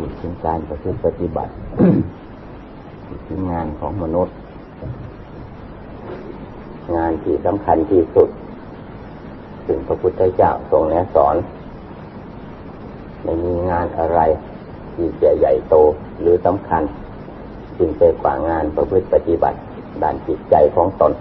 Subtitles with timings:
[0.00, 1.52] พูดถึงการประพฤติปฏิบัติ
[3.26, 4.34] ถึงงานของมนุษย์
[6.96, 8.28] งานที่สำคัญที่สุด
[9.66, 11.36] ถึงพระพุทธเจ้าทรงแนะสอน
[13.22, 14.20] ไม่มีงานอะไร
[14.94, 15.74] ที่จะใหญ่โต
[16.20, 16.82] หรือสำคัญ
[17.78, 19.58] จึงไปกว่างานประพฤติปฏิบัติ
[20.02, 21.12] ด้านจิตใจของตน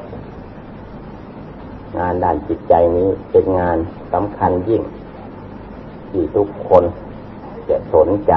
[2.00, 3.77] งานด้านจิตใจนี้เป็นงาน
[4.14, 4.84] สำคัญยิ่ง
[6.09, 6.86] ที่ทุกคน
[7.70, 8.34] จะสนใจ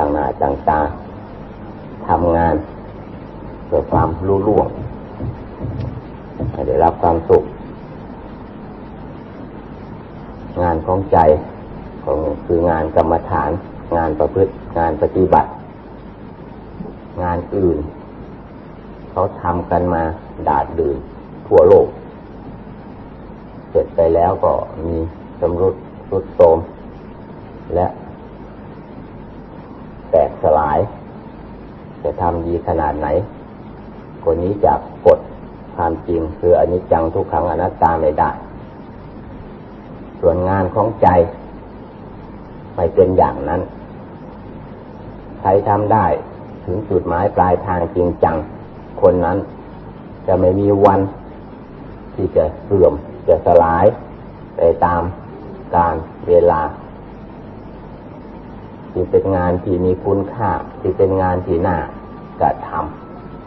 [0.00, 0.80] ต่างหน้าต่างตา
[2.08, 2.54] ทำงาน
[3.66, 4.68] เพื่อความรู้ล่วง
[6.52, 7.42] ให้ได้รับความสุข
[10.62, 11.18] งานของใจ
[12.04, 13.50] ของคืองานกรรมฐาน
[13.96, 15.48] งานประพฤติ งานปฏิบัติ
[17.22, 17.78] งานอื่น
[19.10, 20.02] เขาทำกันมา
[20.48, 20.96] ดาดดื่น
[21.46, 21.86] ทั่วโลก
[23.70, 24.52] เสร็จไปแล้วก็
[24.84, 24.96] มี
[25.40, 25.74] สำรุด
[26.10, 26.58] รุดโทม
[27.74, 27.86] และ
[30.42, 30.78] สลาย
[32.02, 33.08] จะทำดีขนาดไหน
[34.24, 35.18] คนนี้จากกฎ
[35.76, 38.30] ความจริงคืออนิจจังทุกขังอนัตตาไม่ได้
[40.20, 41.08] ส่วนงานของใจ
[42.74, 43.60] ไม่เป็นอย่างนั้น
[45.40, 46.06] ใครทำได้
[46.64, 48.36] ถึงจุดหมายปลายทางจริงจัง
[49.02, 49.38] คนนั้น
[50.26, 51.00] จะไม่มีวัน
[52.14, 52.92] ที่จะเสื่อม
[53.28, 53.84] จะสลาย
[54.56, 55.02] ไปตาม
[55.76, 55.94] การ
[56.28, 56.60] เวลา
[58.92, 61.76] ที่เป็นงานที่มีคุณค่า ที่เป็นงานที่น่า
[62.40, 62.70] กระท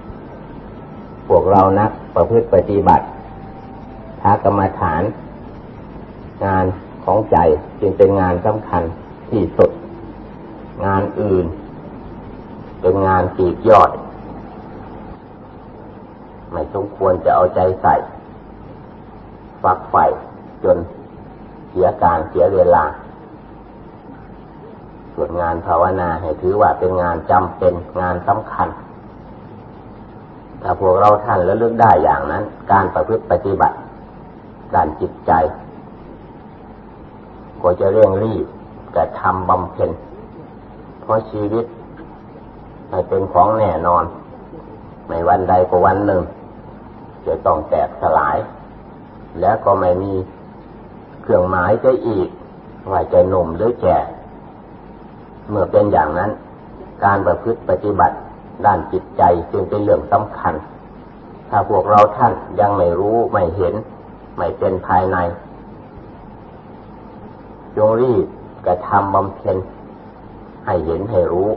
[0.05, 3.05] ำพวกเรานักประพฤติปฏิบัติ
[4.21, 5.01] ทากรรมฐาน
[6.45, 6.65] งาน
[7.03, 7.37] ของใจ
[7.79, 8.83] จึงเป็นงานสำคัญ
[9.29, 9.71] ที่สุด
[10.85, 11.45] งานอื่น
[12.81, 13.91] เป็นงานปีกยอด
[16.51, 17.95] ไม่สมควรจะเอาใจใส่
[19.63, 20.05] ฝักใฝ่
[20.63, 20.77] จน
[21.69, 22.83] เสียการเสียเวลา
[25.15, 28.69] ส่วนงานภาวนาให้ถือว่าเป็นงานจำเป็นงานสำคัญ
[30.61, 33.75] ถ้าพวกเราท่านแล้วเลือกได้อย่างนั้น การประพฤติปฏิบัติ
[34.75, 35.31] ด้านจิตใจ
[37.61, 38.45] ก็จะเร่งรีบ
[38.95, 39.91] กระทำบำเพ็ญ
[41.01, 41.65] เพราะชีวิต
[42.89, 44.03] ไม่เป็นของแน่นอน
[45.07, 46.21] ไม่วันใดก็วันหนึ่ง
[47.25, 48.37] จะต้องแตกสลาย
[49.41, 50.13] แล้วก็ไม่มี
[51.21, 52.29] เครื่องหมายจะอีก
[52.91, 53.97] ว่าจะหนุ่มหรือแก่
[55.49, 56.31] เมื่อเป็นอย่างนั้น
[57.03, 58.15] การประพฤติปฏิบัติ
[58.65, 60.53] ด้านจิตใจจึงเป็นเรื่องสำคัญ
[61.49, 63.73] ถ้าพวกเราท่านยังไม่รู้ไม่เห็น
[64.37, 65.17] ไม่เป็นภายใน
[67.75, 68.25] จงรีบ
[68.65, 69.57] กระทำบำเพ็ญ
[70.65, 71.49] ให้เห็นให้รู้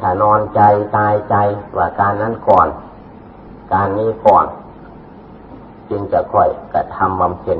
[0.00, 0.60] ถ้านอนใจ
[0.96, 1.34] ตายใจ
[1.76, 2.68] ว่าการนั้นก่อน
[3.72, 4.46] การนี้ก่อน
[5.90, 7.58] จึงจะค่อยกระทำบำเพ็ญ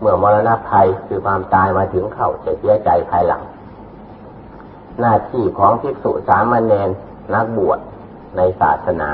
[0.00, 3.42] เมื่อมรณะภัยคือความตายมาถึงเขาจะเสียใจภายหลัง
[5.00, 6.88] หน้าที่ของภิกษุสามเณร
[7.34, 7.78] นักบวช
[8.36, 9.10] ในศาสนา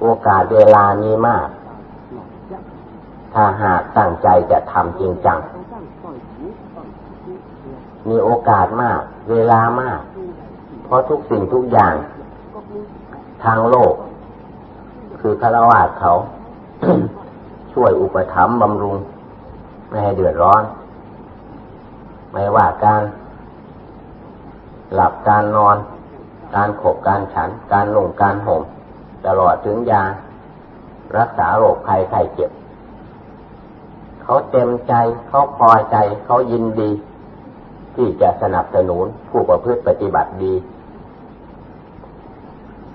[0.00, 1.48] โอกาสเวลานี้มาก
[3.34, 5.38] ถ้าหากตั้งใจจะทำจริงจัง
[8.08, 10.00] มีโอกาสมาก เวลามาก
[10.84, 11.94] เพราะทุกสิ่งทุกอย่าง
[13.44, 13.94] ทางโลก
[15.20, 16.12] คือคารวะเขา
[17.72, 18.96] ช่วยอุปถัมภ์บำรุง
[19.88, 20.62] ไม่ให้เดือดร้อน
[22.32, 23.02] ไม่ว่าการ
[24.94, 25.76] หลับการนอน
[26.56, 28.62] การขบการฉัน การลงการห่ม
[29.26, 30.04] ตลอดถึงยา
[31.18, 32.50] รักษาโรคภัยไข้เจ็บ
[34.22, 34.94] เขาเต็มใจ
[35.28, 36.90] เขาพอใจเขายินดี
[37.94, 40.54] ที่จะสนับสนุนผู้ประพฤติปฏิบัติดี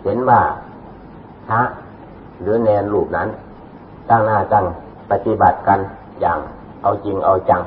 [0.03, 0.41] เห็นว่า
[1.49, 1.61] พระ
[2.41, 3.29] หรือแนนรูปนั้น
[4.09, 4.65] ตั้งหน้าตั้ง
[5.11, 5.79] ปฏิบัติกัน
[6.21, 6.39] อย่าง
[6.83, 7.61] เอาจริงเอาจัง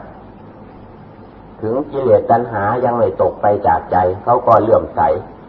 [1.61, 5.01] ถึงกิเลสตัณหายังไม่ตกไปจากใจ เขาก็เลื่อมใส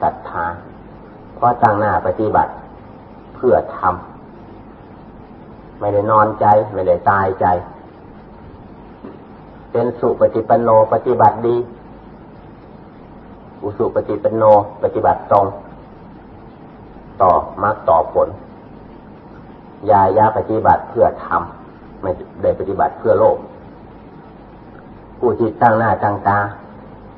[0.01, 0.45] ศรัทธา
[1.35, 2.51] เพราะตั้งหน้าปฏิบัติ
[3.35, 7.45] เพื่อทำไม่ได้นอนใจ ไม่ได้ตายใจ
[9.71, 11.55] เป็นสุปฏิปันโนปฏิบัติดี
[13.63, 14.43] อุสุปฏิปันโน
[14.83, 15.45] ปฏิบัติตรง
[17.21, 17.31] ต่อ
[17.63, 18.27] มรรคต่อผล
[19.89, 22.11] ยายาปฏิบัติเพื่อทำไม่
[22.41, 23.37] ได้ปฏิบัติเพื่อโลก
[25.19, 26.39] ผู้ที่ตั้งหน้าตั้งตา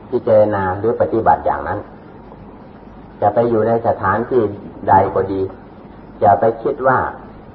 [0.10, 1.80] พิจารณาหรือปฏิบัติอย่างนั้น
[3.22, 4.42] จะไปอยู่ในสถานที่
[4.90, 5.42] ใดก็ดี
[6.20, 6.98] อย่าไปคิดว่า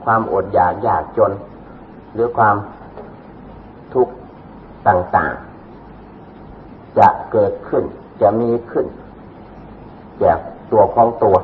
[0.05, 1.33] ความอดอยากยากจน
[2.15, 2.57] หรือความ
[3.95, 4.15] ทุกข์
[4.89, 7.85] ต่างๆ จะเกิดขึ้น
[8.21, 8.87] จะมีขึ้น
[10.19, 10.33] แก่
[10.73, 11.37] ตัวของตัว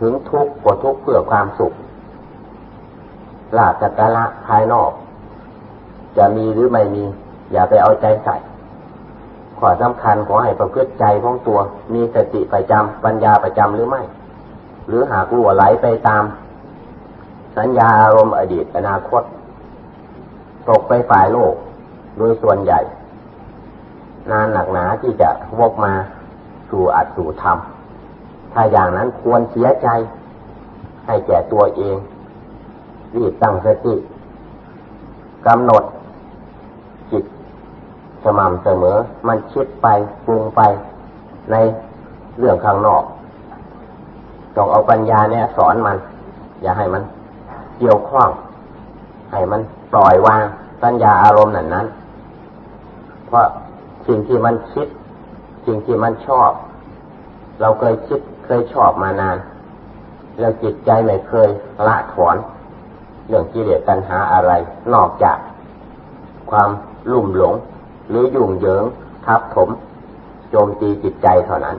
[0.00, 1.72] ถึงทุกข์ก็ทุกข์เพื่อความสุข
[3.56, 4.90] ลาภจักระภายนอก
[6.16, 7.04] จะมีหรือไม่มี
[7.52, 8.36] อย่าไปเอาใจใส่
[9.58, 11.58] ขอสำคัญขอให้ประพฤติใจของตัว
[11.94, 14.02] มีสติประจำปัญญาประจำหรือไม่
[14.88, 16.24] หรือหากลัวไหลไปตาม
[17.56, 19.22] สัญญาอารมณ์อดีตอนาคต
[20.68, 21.54] ตกไปฝ่ายโลก
[22.18, 22.80] โดยส่วนใหญ่
[24.30, 25.92] นานหนักหนาที่จะวกมา
[26.70, 27.58] สู่อัดสู่ธรรม
[28.52, 29.88] ถ้าอย่างนั้นควรเสียใจ
[31.06, 31.96] ให้แก่ตัวเอง
[33.16, 33.94] รีบตั้งสติ
[35.46, 35.82] กำหนด
[38.24, 38.96] สม่ำเสมอ
[39.28, 39.86] มันคิดไป
[40.26, 40.60] ปรุงไป
[41.50, 41.56] ใน
[42.38, 43.02] เรื่องข้างนอก
[44.56, 45.96] ต้องเอาปัญญาเนี่ยสอนมัน
[46.62, 47.02] อย่าให้มัน
[47.78, 48.28] เกี่ยวข้อง
[49.32, 49.60] ให้มัน
[49.92, 50.42] ปล่อยวาง
[50.82, 51.86] ปัญญาอารมณ์นั้นนั้น
[53.26, 53.44] เพราะ
[54.06, 54.86] สิ่งที่มันคิด
[55.66, 56.50] สิ่งที่มันชอบ
[57.60, 59.36] เราเคยคิดเคยชอบมานาน
[60.38, 61.48] แล้วจิตใจไม่เคย
[61.86, 62.36] ละถอน
[63.28, 64.52] เรื่องกิเลสตัณหาอะไร
[64.94, 65.36] นอกจาก
[66.50, 66.70] ความ
[67.12, 67.54] ลุ่มหลง
[68.08, 68.84] หรือยุ่งเหยิง
[69.26, 69.68] ทับถม
[70.50, 71.76] โจมตีจิตใจเท่านั้น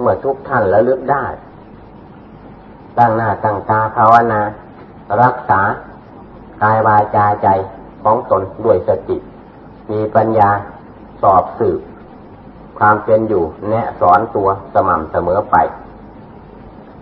[0.00, 1.24] เมื่อทุกท่านระลึกได้
[2.98, 4.40] ตั้งหน้าตั้งตาภาวนา
[5.22, 5.60] รักษา
[6.62, 7.48] กายวาจาใจ
[8.02, 9.16] ของตนด้วยสติ
[9.92, 10.50] มีปัญญา
[11.22, 11.80] สอบสืบ
[12.78, 15.56] ความเป็นอยู่แนะสอนตัวสม่ำเสมอไป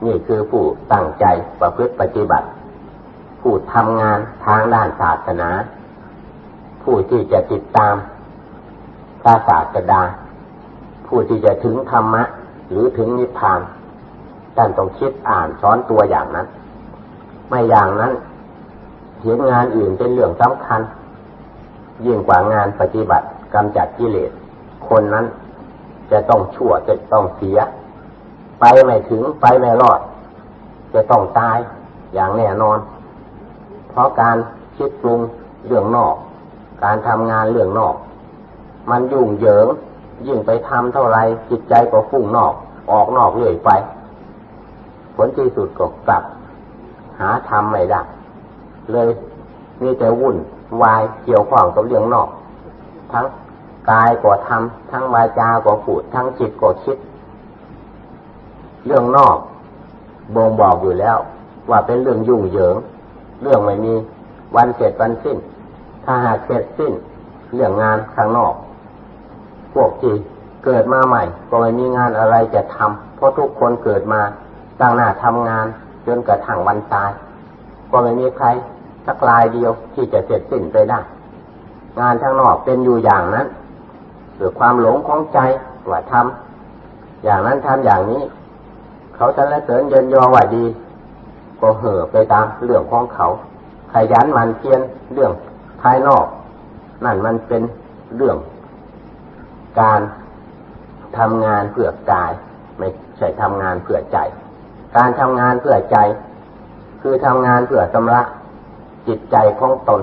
[0.05, 1.25] นี่คือผู้ตั้งใจ
[1.61, 2.47] ประพฤติปฏิบัติ
[3.41, 5.51] ผู้ทำงานทางด้านศาสนา
[6.85, 7.95] ผู้ที่จะติดตาม
[9.23, 10.03] พระศาสดา
[11.07, 12.23] ผู้ที่จะถึงธรรมะ
[12.71, 13.61] หรือถึงนิพพาน
[14.57, 16.47] ท่านต้องคิดอ่านสอนตัวอย่างนั้น
[17.49, 18.13] ไม่อย่างนั้น
[19.23, 20.81] เห็นงานอื่นเป็นเรื่องสำคัญ
[22.07, 24.31] ยิ่งกว่างานปฏิบัติกำจัดกิเลส
[24.89, 25.27] คนนั้น
[26.11, 27.59] จะต้องชั่วจะต้องเสีย
[28.61, 30.01] ไปไม่ถึงไปไม่รอด
[30.95, 31.59] จะต้องตาย
[32.15, 32.79] อย่างแน่นอน
[33.91, 34.37] เพราะการ
[34.77, 35.21] คิดปรุง
[35.67, 36.15] เรื่องนอก
[36.83, 37.95] การทำงานเรื่องนอก
[38.91, 39.67] มันยุ่งเหยิง
[40.27, 41.19] ยิ่งไปทำเท่าไร
[41.51, 42.53] จิตใจก็ฟุ้งนอก
[42.93, 43.71] ออกนอกเรื่อยไป
[45.15, 46.23] ผลที่สุดก็กลับ
[47.21, 48.01] หาทำไม่ได้
[48.93, 49.09] เลย
[49.83, 50.37] มีแต่วุ่น
[50.83, 52.29] วายเกี่ยวข้องกับเรื่องนอก
[53.13, 53.27] ทั้ง
[53.91, 56.97] กายก็ทำทั้งวาจาก็พูดทั้งจิตก็คิด
[58.87, 59.37] เรื่องนอก
[60.35, 61.19] บ่งบอกอยู่แล้ว
[61.71, 62.77] ว่าเป็นเรื่องยุ่งเหยิง
[63.43, 63.95] เรื่องไม่มี
[64.57, 65.39] วันเสร็จวันสิ้น
[66.05, 66.93] ถ้าหากเสร็จสิ้น
[67.55, 68.55] เรื่องงานข้างนอก
[69.75, 70.15] พวกที่
[70.65, 74.21] เกิดมาใหม่ ก็ไม่มีงานอะไรจะทำเพราะทุกคนเกิดมา
[74.81, 75.67] ตั้งหน้าทำงาน
[76.07, 77.11] จนกระทั่งวันตาย
[77.91, 78.47] ก็ไม่มีใคร
[79.07, 81.01] สักลายเดียวที่จะเสร็จสิ้นไปได้
[82.01, 83.47] งานข้างนอกเป็นอยู่อย่างนั้น
[84.37, 85.39] หรือความหลงของใจ
[85.91, 88.23] ว่าทำอย่างนั้นทำอย่างนี้
[89.17, 90.65] เขาจะละเสริญเยินยอว่าดี
[91.61, 93.27] ก็เห่อไปตามเรื่องของเขา
[93.93, 94.81] ขยันมันเพียน
[95.13, 95.33] เรื่อง
[95.85, 96.27] ภายนอก
[97.05, 97.63] นั่นมันเป็น
[98.17, 98.37] เรื่อง
[99.81, 100.01] การ
[101.19, 102.33] ทำงานเพื่อกาย
[102.79, 102.89] ไม่
[103.19, 104.19] ใช่ทำงานเพื่อใจ
[104.97, 105.97] การทำงานเพื่อใจ
[107.03, 108.23] คือทำงานเพื่อสำระ
[109.09, 110.01] จิตใจของตน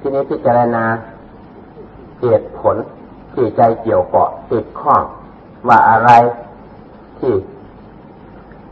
[0.00, 0.84] ที่นี้พิจารณา
[2.20, 2.76] เหตุผล
[3.34, 5.02] ที่ใจเกี่ยวเกาะติดข้อง
[5.68, 6.10] ว่าอะไร
[7.20, 7.34] ที่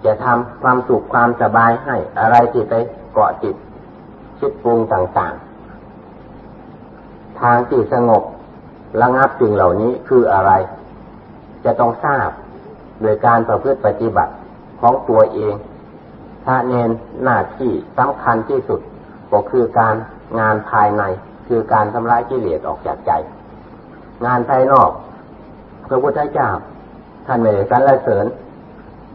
[0.04, 2.74] จะทำความสุขความสบายให้อะไรที่ไป
[3.12, 3.56] เกาะจิต
[4.44, 8.22] คิดปรุงต่างๆ ทางที่สงบ
[9.02, 10.52] ระงับสิ่งเหล่านี้คืออะไร
[11.64, 12.30] จะต้องทราบ
[13.02, 14.32] โดยการประพฤติปฏิบัติ
[14.80, 15.54] ของตัวเอง
[16.44, 16.90] ถ้าเน้น
[17.24, 18.80] หน้าที่สำคัญที่สุด
[19.32, 19.94] ก็คือการ
[20.40, 21.02] งานภายใน
[21.48, 23.12] คือการทำลายกิเลสออกจากใจ
[24.26, 24.90] งานภายนอก
[25.88, 26.50] พระพุทธเจ้า
[27.26, 28.26] ท่านไม่ได้สรรเสริญ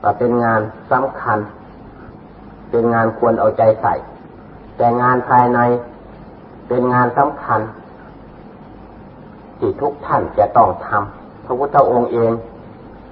[0.03, 1.39] ว่าเป็นงานสำคัญ
[2.71, 3.95] เป็นงานควรเอาใจใส่
[4.77, 5.59] แต่งานภายใน
[6.67, 7.61] เป็นงานสำคัญ
[9.59, 12.31] ที่ทุกท่านจะต้องทำพระพุทธองค์เอง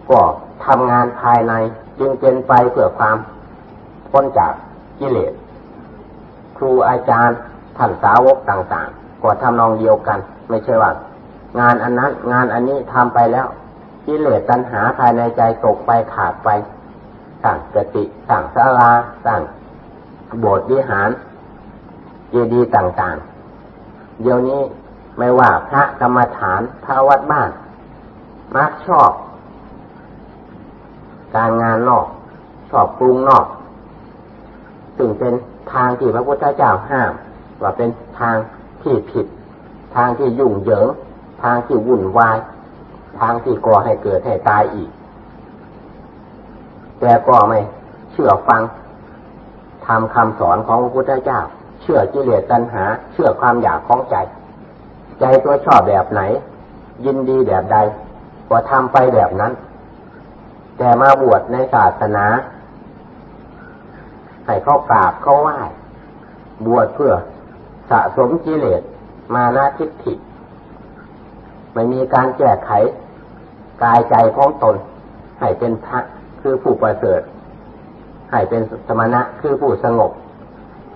[0.09, 0.19] ก็
[0.65, 1.53] ทำงานภายใน
[1.99, 3.17] จึงเป็นไปเพื่อความ
[4.11, 4.53] พ้นจาก
[4.99, 5.33] กิเลส
[6.57, 7.37] ครูอาจารย์
[7.77, 10.19] ท่านสาวกต่างๆก็ทำนองเดียวกัน
[10.49, 10.91] ไม่ใช่ว่า
[11.59, 13.47] งานอันนั้น งานอันนี้ทำไปแล้ว
[14.05, 16.49] กิเลสตัณหาภายในใจตกไปขาดไป
[17.43, 18.89] สร้างกติสร้างศาลา
[19.25, 19.41] สร้าง
[20.39, 21.09] โบสถ์วิหาร
[22.35, 24.61] เจดีย์ต่างๆ เดี๋ยวนี้
[25.17, 27.49] ไม่ว่าพระกรรมฐานพระวัดบ้าน
[28.55, 29.11] มักชอบ
[31.35, 32.05] การงานนอก
[32.69, 33.45] ชอบปรุงนอก
[34.97, 35.33] ซึ่งเป็น
[35.73, 37.11] ทางที่พระพุทธเจ้าห้าม
[37.61, 37.89] ว่าเป็น
[38.19, 38.35] ทาง
[38.83, 39.25] ที่ผิด
[39.95, 40.87] ทางที่ยุ่งเหยิง
[41.43, 42.37] ทางที่วุ่นวาย
[43.19, 44.89] ทางที่ก่อให้เกิดให้ตายอีก
[46.99, 47.59] แต่ก็ไม่
[48.11, 48.61] เชื่อฟัง
[49.85, 51.41] ทำคำสอนของพระพุทธเจ้า
[51.85, 54.15] เชื่อกิเลสตัณหา เชื่อความอยากของใจ
[55.19, 56.21] ใจตัวชอบแบบไหน
[57.05, 57.77] ยินดีแบบใด
[58.49, 59.51] ก็ทำไปแบบนั้น
[60.77, 62.25] แต่มาบวชในศาสนา
[64.45, 65.57] ให้เข้ากราบเข้าไหว้
[66.65, 67.13] บวชเพื่อ
[67.89, 68.81] สะสมกิเลส
[69.33, 70.13] มานาทิฏฐิ
[71.73, 72.71] ไม่มีการแก้ไข
[73.83, 74.75] กายใจของตน
[75.39, 75.99] ให้เป็นพระ
[76.41, 77.21] คือผู้ประเสริฐ
[78.31, 80.11] ให้เป็นสมณะคือผู้สงบ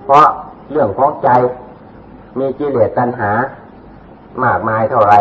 [0.06, 0.28] เพราะ
[0.72, 1.30] เรื่องของใจ
[2.40, 3.32] มีกิเลสตัณหา
[4.44, 5.16] มากมายเท่าไร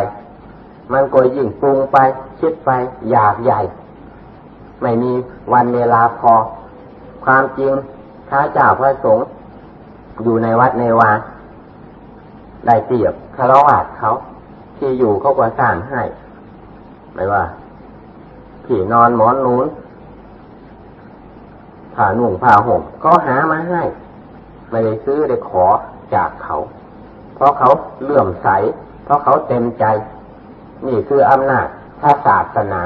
[0.93, 1.97] มันก็ยิ่งปรุงไป
[2.40, 2.71] คิดไป
[3.11, 3.61] อยากใหญ่
[4.83, 5.12] ไม่มี
[5.52, 6.33] วันเวลาพอ
[7.25, 7.73] ความจริง
[8.28, 9.26] พระเจ้าพระสงฆ์
[10.23, 11.11] อยู่ในวัดในวา
[12.67, 14.11] ได้เปรียบคารวะเขา
[14.78, 16.02] ที่อยู่เขาก็สร้างให้
[17.14, 17.45] ไม่ว่า
[18.67, 19.67] ที่นอนหมอนนูน
[21.95, 23.83] ผ้าหนุ่งผ้าห่มเขาหามาให้
[24.70, 25.66] ไม่ได้ซื้อได้ขอ
[26.14, 26.56] จากเขา
[27.34, 27.70] เพราะเขา
[28.02, 28.48] เลื่อมใส
[29.04, 29.84] เพราะเขาเต็มใจ
[30.87, 31.66] นี่คืออำนาจ
[32.00, 32.82] พระศาสนา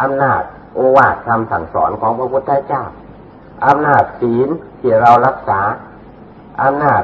[0.00, 0.42] อำนาจ
[0.74, 2.84] โอวาทคำสั่งสอนของพระพุทธเจ้า
[3.66, 4.48] อำนาจศีล
[4.80, 5.60] ที่เรารักษา
[6.62, 7.02] อำนาจ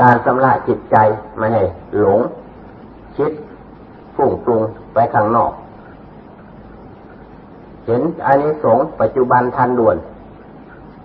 [0.00, 0.96] การสำระจิตใจ
[1.36, 1.64] ไม่ให้
[1.98, 2.20] หลง
[3.16, 3.32] คิด
[4.16, 4.62] ฟุ้งปรุง
[4.94, 5.52] ไปข้างนอก
[7.86, 9.96] เห็นอันนี้สงปัจจุบันทันด่วน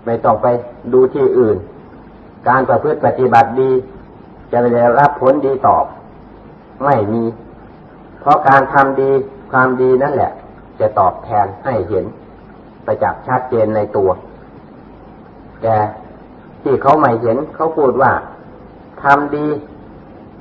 [0.06, 0.46] ไม่ต้องไป
[0.92, 1.56] ดูที่อื่น
[2.48, 3.70] การประพฤติปฏิบัติดี
[4.50, 5.84] จะได้รับผลดีตอบ
[6.84, 7.24] ไม่มี
[8.20, 9.10] เพราะการทำดี
[9.52, 10.32] ความดีนั่นแหละ
[10.80, 12.04] จะตอบแทนให้เห็น
[12.84, 14.10] ไปจากชัดเจนในตัว
[15.62, 15.76] แต่
[16.62, 18.12] ที่เขาไม่เห็นเขาพูดว่า
[19.02, 19.46] ทำดี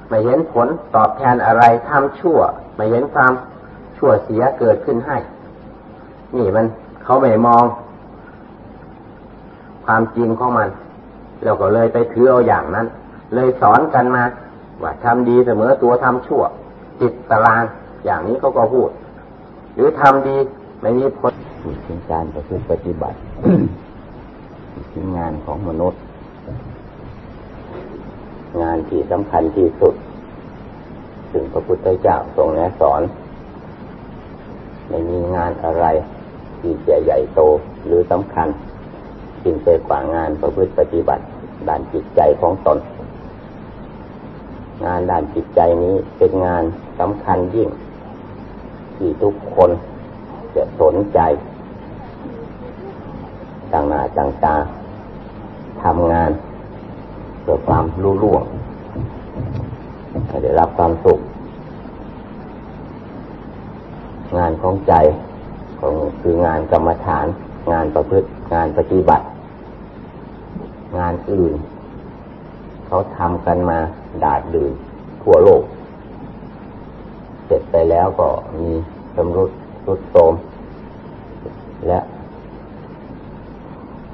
[0.10, 2.40] ไม่เห็นผลตอบแทนอะไรทำชั่ว
[2.76, 3.34] ไม่เห็นความ
[3.98, 5.18] ชั่วเสียเกิดขึ้นให้
[6.38, 6.66] นี่มัน
[7.04, 7.64] เขาไม่มอง
[9.86, 10.70] ความจริงของมัน
[11.44, 12.88] เราก็เลยไปถือเอาอย่างนั้น
[13.34, 14.24] เลยสอนกันมา
[14.84, 16.44] ว่าทำดีเสมอตัวทำชั่ว
[17.02, 17.64] ติดตาราง
[18.06, 18.90] อย่างนี้เขาก็พูด
[19.76, 20.38] หรือทำดี
[20.82, 21.34] ไม่มีผล
[21.88, 23.18] ถึงการประพฤติปฏิบัติ
[24.94, 26.00] ถึงงานของมนุษย์
[28.62, 29.94] งานที่สำคัญที่สุด
[31.32, 33.02] ถึงพระพุทธเจ้าทรงแนะสอน
[34.90, 35.86] ไม่มีงานอะไร
[36.60, 37.42] ที่จะใหญ่โต
[37.86, 38.48] หรือสำคัญ
[39.46, 41.24] สิ่งไปกว่างานประพฤติปฏิบัติ
[41.68, 42.78] ด้านจิตใจของตน
[44.86, 46.64] งานด้านจิตใจนี้เป็นงาน
[47.00, 47.70] สำคัญยิ่ง
[48.96, 49.70] ที่ทุกคน
[50.56, 51.20] จะสนใจ
[53.72, 54.56] ต่างหน้าต่างตา
[55.84, 56.32] ทำงาน
[57.42, 58.44] เพื่อความรู้ล่วง
[60.44, 61.20] ได้รับความสุข
[64.38, 64.94] งานของใจ
[65.80, 67.26] ของคืองานกรรมฐาน
[67.74, 69.26] งานประพฤติงานปฏิบัติ
[70.98, 71.54] งานอื่น
[72.86, 73.78] เขาทำกันมา
[74.24, 74.72] ดาดดื่น
[75.24, 75.64] ทั่วโลก
[77.46, 78.70] เสร็จไปแล้วก็มี
[79.16, 79.52] สำรุด
[79.88, 80.34] รุดโทม
[81.88, 82.00] และ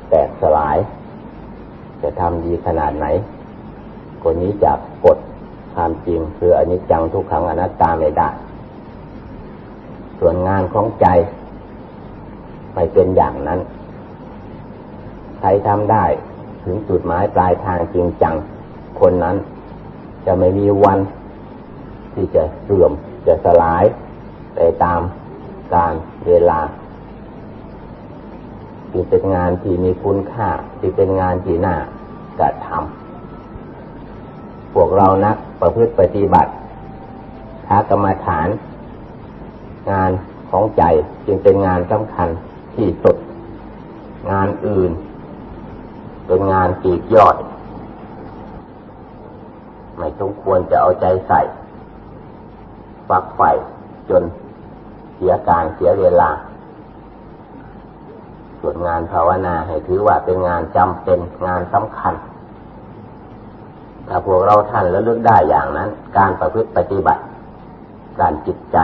[0.10, 0.78] แตกสลาย
[2.02, 3.06] จะทำดีขนาดไหน
[4.24, 5.18] คนนี้จากกฎ
[5.74, 8.30] ความจริงคืออนิจจังทุกขังอนัตตาไม่ได้
[10.20, 11.08] ส่วนงานของใจ
[12.74, 13.60] ไม่เป็นอย่างนั้น
[15.40, 16.06] ใครทำได้
[16.64, 18.36] ถึงจุดหมายปลายทางจริงจัง
[19.00, 19.36] คนนั้น
[20.26, 21.00] จะไม่มีวัน
[22.14, 22.92] ที่จะเสื่อม
[23.28, 23.84] จะสลาย
[24.56, 25.02] ไปตาม
[25.74, 25.94] การ
[26.28, 26.60] เวลา
[28.92, 30.50] ที่เป็นงานที่มีคุณค่า
[30.80, 31.76] ที่เป็นงานที่น่า
[32.40, 36.52] กระทำพวกเรานักประพฤติปฏิบัติ
[37.68, 38.48] ท้ากรรมฐาน
[39.92, 40.12] งาน
[40.50, 40.84] ของใจ
[41.26, 42.30] จึงเป็นงานสำคัญ
[42.76, 43.16] ที่สุด
[44.32, 44.92] งานอื่น
[46.34, 47.36] เป็นงานปีกยอด
[49.98, 51.42] ไม่สมควรจะเอาใจใส่
[53.10, 53.50] ฝักใฝ่
[54.10, 54.24] จน
[55.16, 56.30] เสียการเสียเวลา
[58.60, 62.14] ส่วนงานภาวนาให้ถือว่าเป็นงานจำเป็นงานสำคัญ
[64.08, 67.22] ถ้าพวกเราท่านแล้วลึกได้อย่างนั้น การประพฤติปฏิบัติ
[68.20, 68.78] การจิตใจ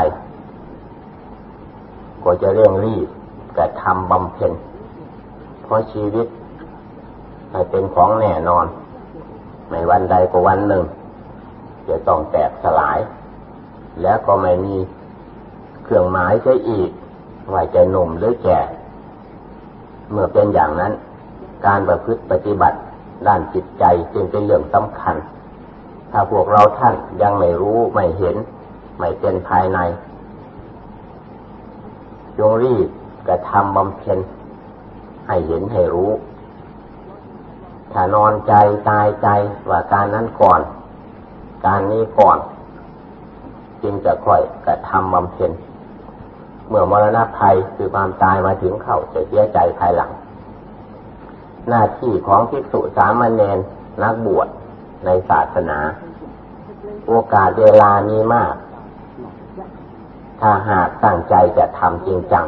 [2.24, 3.08] ก็จะเร่งรีบ
[3.58, 4.51] กระทำบำเพ็ญ
[5.63, 6.27] เพราะชีวิต
[7.58, 8.66] ไม่เป็นของแน่นอน
[9.70, 10.84] ไม่วันใดก็วันหนึ่ง
[11.90, 13.00] จะต้องแตกสลาย
[14.02, 14.76] แล้วก็ไม่มี
[15.84, 16.90] เครื่องหมายใช่อีก
[17.54, 18.60] ว่าจะหนุ่มหรือแก่
[20.12, 20.94] เมื่อเป็นอย่างนั้น
[21.66, 22.78] การประพฤติปฏิบัติ
[23.28, 23.84] ด้านจิตใจ
[24.14, 25.16] จึงเป็นเรื่องสำคัญ
[26.12, 28.36] ถ้าพวกเราท่านยังไม่รู้ไม่เห็น
[29.00, 29.80] ไม่เป็นภายใน
[32.38, 32.88] จงรีบ
[33.28, 34.20] กระทำบำเพ็ญ
[35.28, 36.12] ให้เห็นให้รู้
[38.00, 38.54] ถ้านอนใจ
[38.89, 39.27] ตายใจ
[39.70, 40.62] ว่าการนั้นก่อน
[41.66, 42.38] การนี้ก่อน
[43.84, 45.51] จึงจะค่อยกระทำบำเพ็ญ
[46.68, 50.12] เมื่อมรณะภัยคือความตายมาถึงเข้าจะเสียใจภายหลัง
[51.70, 53.58] หน้าที่ของภิกษุสามเณร
[54.04, 54.48] นักบวช
[55.06, 55.80] ในศาสนา
[57.08, 58.54] โอกาสเวลามีมาก
[60.39, 62.46] ถ้าหากตั้งใจจะทำจริงจัง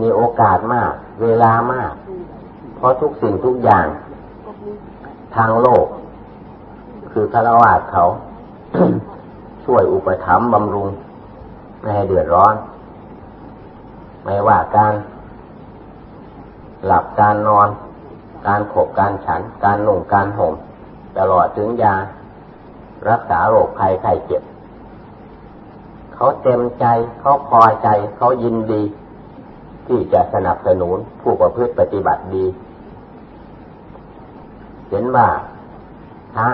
[0.00, 1.92] มีโอกาสมาก เวลามาก
[2.82, 3.86] เพราะทุกสิ่งทุกอย่าง
[5.36, 5.86] ทางโลก
[7.12, 8.04] คือคารวะเขา
[9.64, 10.88] ช่วยอุปถัมภ์บำรุง
[11.80, 12.54] ไม่ให้เดือดร้อน
[14.24, 14.92] ไม่ว่าการ
[16.86, 17.68] หลับการนอน
[18.46, 20.54] การขบการฉัน การนุ่งการห่ม
[21.18, 21.94] ตลอดถึงยา
[23.08, 24.42] รักษาโรคภัยไข้เจ็บ
[26.14, 26.84] เขาเต็มใจ
[27.20, 28.82] เขาพอใจเขายินดี
[29.86, 32.46] ที่จะสนับสนุนผู้ประพฤติปฏิบัติดี
[34.92, 35.28] เห็นว่า
[36.34, 36.48] พระ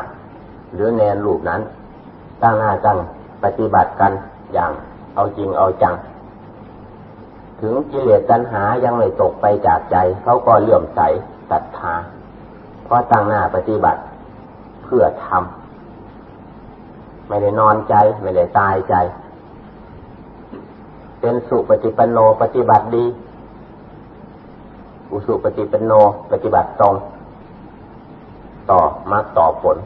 [0.74, 1.60] หรือแนนรูปนั้น
[2.42, 2.98] ตั้งหน้าตั้ง
[3.44, 4.12] ปฏิบัติกัน
[4.52, 4.72] อย่าง
[5.14, 5.94] เอาจริงเอาจัง
[7.60, 11.00] ถึงกิเลสตัณหายังไม่ตกไปจากใจเขาก็เลื่อมใส
[11.50, 11.94] ศรัทธา
[12.84, 14.00] เพราะตั้งหน้าปฏิบัติ
[14.84, 18.94] เพื่อทำไม่ได้นอนใจ ไม่ได้ตายใจ
[21.20, 23.04] เป็นสุปฏิปันโนปฏิบัติดี
[25.10, 25.92] อุสุปฏิปันโน
[26.30, 26.94] ปฏิบัติตรง
[29.12, 29.76] มาต่อผล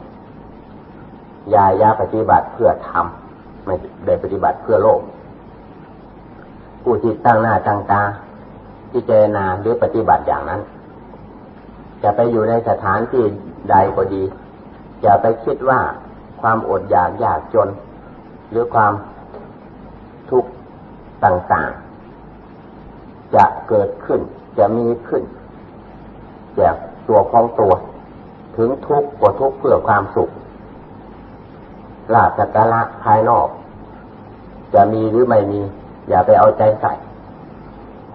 [1.53, 3.75] ยายาปฏิบัติเพื่อทำไม่
[4.05, 5.01] ได้ปฏิบัติเพื่อโลก
[6.83, 8.01] ผู้ที่ตั้งหน้าตั้งตา
[8.91, 10.61] ที่เจนาหรือปฏิบัติอย่างนั้น
[12.03, 13.23] จะไปอยู่ในสถานที่
[13.69, 14.23] ใดก็ดี
[15.05, 15.79] จะไปคิดว่า
[16.41, 17.69] ความอดอยากยากจน
[18.49, 18.93] หรือความ
[20.29, 20.49] ทุกข์
[21.23, 24.19] ต่างๆ จะเกิดขึ้น
[24.57, 25.23] จะมีขึ้น
[26.59, 26.75] จาก
[27.07, 27.73] ตัวของตัว
[28.55, 30.29] ถึงทุกข์กว่าทุกข์เพื่อความสุข
[32.13, 33.47] ลาภสักการะภายนอก
[34.73, 35.61] จะมีหรือไม่มี
[36.09, 36.93] อย่าไปเอาใจใส่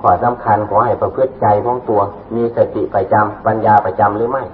[0.01, 2.01] ขอสำคัญขอให้ประพฤติใจของตัว
[2.35, 4.45] มีสติประจำปัญญาประจำหรือไม่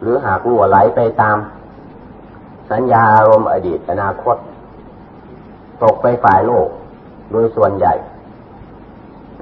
[0.00, 1.36] หรือหากลัวไหลไปตาม
[2.70, 4.36] สัญญาอารมณ์อดีตอนาคต
[5.82, 6.68] ตกไปฝ่ายโลก
[7.32, 7.94] โดยส่วนใหญ่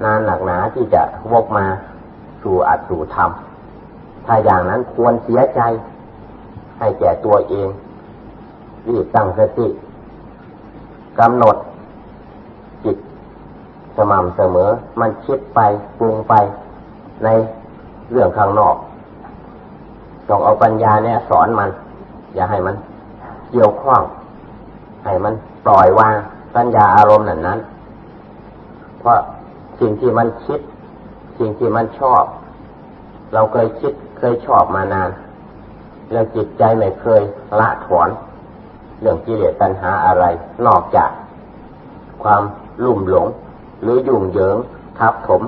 [0.03, 1.01] นานหนักหนาที่จะ
[1.31, 1.65] วกมา
[2.43, 3.29] สู่อัดสู่ธรรม
[4.31, 5.61] ถ้าอย่างนั้นควรเสียใจ
[6.79, 7.67] ให้แก่ตัวเอง
[8.87, 9.67] รีบตั้งสติ
[11.19, 11.55] กำหนด
[12.83, 12.97] จิต
[13.97, 15.59] สม่ำเสมอ มันคิดไป
[15.97, 16.33] ปรุงไป
[17.23, 17.27] ใน
[18.11, 18.75] เรื่องข้างนอก
[20.29, 21.69] ต้องเอาปัญญาเนี่ยสอนมัน
[22.35, 22.75] อย่าให้มัน
[23.51, 24.01] เกี่ยวข้อง
[25.05, 25.33] ให้มัน
[25.65, 26.15] ปล่อยวาง
[26.55, 27.59] ปัญญาอารมณ์นั้นนั้น
[28.99, 29.17] เพราะ
[29.79, 30.59] สิ่งที่มันคิด
[31.39, 32.23] สิ่งที่มันชอบ
[33.33, 35.09] เราเคยคิด เคยชอบมานาน
[36.11, 37.21] แล้วจิตใจไม่เคย
[37.59, 38.09] ละถอน
[38.99, 40.25] เรื่องกิเลสตัณหาอะไร
[40.67, 41.09] นอกจาก
[42.23, 42.43] ความ
[42.83, 43.27] ลุ่มหลง
[43.81, 44.57] หรือยุ่งเหยิง
[44.97, 45.41] ทับถม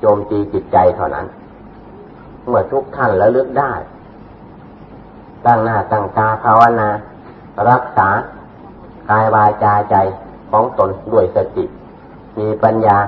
[0.00, 1.26] โจมตีจิตใจเท่านั้น
[2.46, 3.72] เมื่อทุกท่านระลึกได้
[5.46, 6.88] ตั้งหน้าตั้งตาภาวนา
[7.70, 8.08] รักษา
[9.10, 9.96] กายวาจาใจ
[10.50, 11.64] ของตนด้วยสติ
[12.38, 12.98] มีปัญญา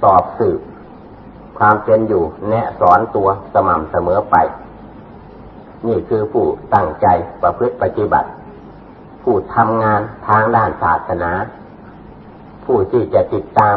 [0.00, 0.60] สอบสืบ
[1.58, 4.36] ความเป็นอยู่ แนะสอนตัวสม่ำเสมอไป
[5.86, 6.44] นี่คือผู้
[6.74, 7.06] ตั้งใจ
[7.42, 8.28] ประพฤติปฏิบัติ
[9.22, 11.32] ผู้ทำงานทางด้านศาสนา
[12.64, 13.76] ผู้ที่จะติดตาม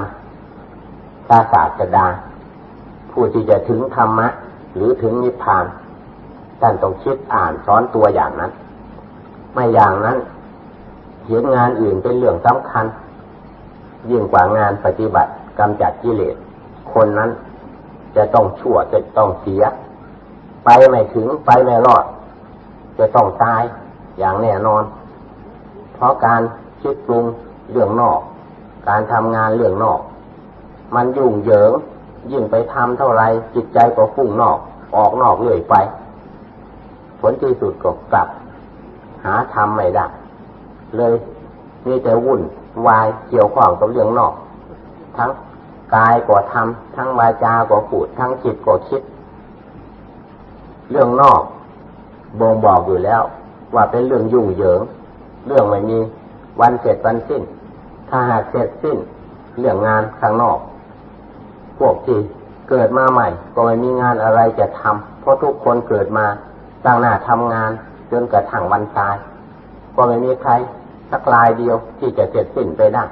[1.28, 2.06] พระศาสดา
[3.12, 4.28] ผู้ที่จะถึงธรรมะ
[4.76, 5.66] หรือถึงนิพพาน
[6.62, 8.52] ท่านต้องคิดอ่านสอนตัวอย่างนั้น
[9.54, 10.18] ไม่อย่างนั้น
[11.28, 12.86] เห็นงานอื่นเป็นเรื่องสำคัญ
[14.10, 16.36] ยิ่งกว่างานปฏิบัติกำจัดกิเลส
[16.94, 17.30] คนนั้น
[18.16, 19.64] จะต้องชั่วจะต้องเสีย
[20.66, 22.06] ไปไม่ถึงไปไม่รอด
[23.00, 23.62] จะต้องตาย
[24.20, 24.84] อย่างแน่นอน
[25.94, 26.42] เพราะการ
[26.82, 27.26] คิดปรุง
[27.72, 28.20] เรื่องนอก
[28.88, 30.00] การทำงานเรื่องนอก
[30.96, 31.72] มันยุ่งเหยิง
[32.32, 33.24] ยิ่งไปทำเท่าไร
[33.56, 34.58] จิตใจก็ฟุ้งนอก
[34.96, 35.76] ออกนอกเรื่อยไป
[37.20, 38.28] ผลที่สุดก็กลับ
[39.26, 40.06] หาทำไม่ได้
[40.96, 41.14] เลย
[41.88, 42.42] มีแต่วุ่น
[42.88, 44.34] วายเกี่ยวข้องกับเรื่องนอก
[45.18, 45.30] ทั้ง
[45.96, 49.02] กายก็ทำทั้งวาจาก็พูด ทั้งจิตก็คิด
[50.90, 51.42] เรื่องนอก
[52.40, 53.22] บ่งบอกอยู่แล้ว
[53.76, 54.82] ว่าเป็นเรื่องยุ่งเหยิง
[55.48, 56.00] เรื่องไม่มี
[56.62, 57.42] วันเสร็จวันสิ้น
[58.10, 58.98] ถ้าหากเสร็จสิ้น
[59.60, 60.58] เรื่องงานข้างนอก
[61.80, 62.18] พวกที่
[62.70, 66.26] เกิดมาใหม่ ก็ไม่มีงานอะไรจะทำเพราะทุกคนเกิดมา
[66.86, 67.72] ตั้งหน้าทำงาน
[68.12, 69.16] จนกระทั่งวันตาย
[69.96, 70.52] ก็ไม่มีใคร
[71.12, 73.04] สักลายเดียวที่จะเสร็จสิ้นไปได้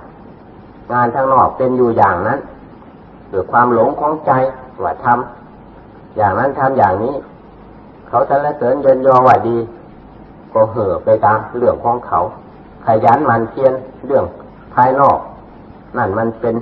[0.94, 2.40] งานข้างนอกเป็นอยู่อย่างนั้น
[3.30, 4.32] หรือความหลงของใจ
[4.84, 7.16] ว่าทำอย่างนั้นทำอย่างนี้
[8.08, 9.58] เขาสรรเสริญเยินยอว่าดี
[10.54, 12.20] ก็เห่อไปตามเรื่องของเขา
[12.86, 13.74] ขยันมันเพียน
[14.06, 14.26] เรื่อง
[14.74, 15.20] ภายนอก
[15.98, 16.56] นั่นมันเป็น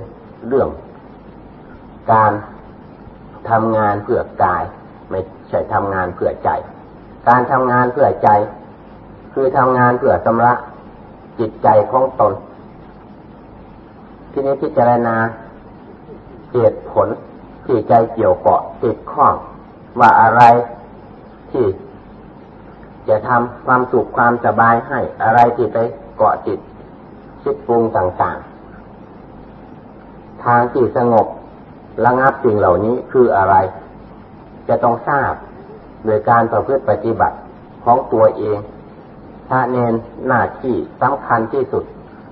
[0.48, 0.68] เรื่อง
[2.12, 2.32] การ
[3.50, 4.62] ทำงานเพื่อกาย
[5.10, 6.50] ไม่ใช่ทำงานเพื่อใจ
[7.28, 8.28] การทำงานเพื่อใจ
[9.32, 10.52] คือทำงานเพื่อสำระ
[11.38, 12.32] จิตใจของตน
[14.32, 15.16] ที่นี้พิจารณา
[16.52, 17.08] เหตุผล
[17.66, 19.34] ที่ใจเกี่ยวเกาะติดข้อง
[20.00, 20.42] ว่าอะไร
[21.50, 21.66] ที่
[23.08, 25.78] จะทำความสุขความสบายให้อะไรที่ไป
[26.16, 26.58] เกาะติด
[27.42, 31.26] คิดปรุงต่างๆ ทางที่สงบ
[32.04, 33.54] ระงับสิ่งเหล่านี้คืออะไร
[34.68, 35.32] จะต้องทราบ
[36.04, 37.36] โดยการประพฤติปฏิบัติ
[37.84, 38.58] ของตัวเอง
[39.48, 39.94] ถ้าเน้น
[40.26, 41.84] หน้าที่สำคัญที่สุด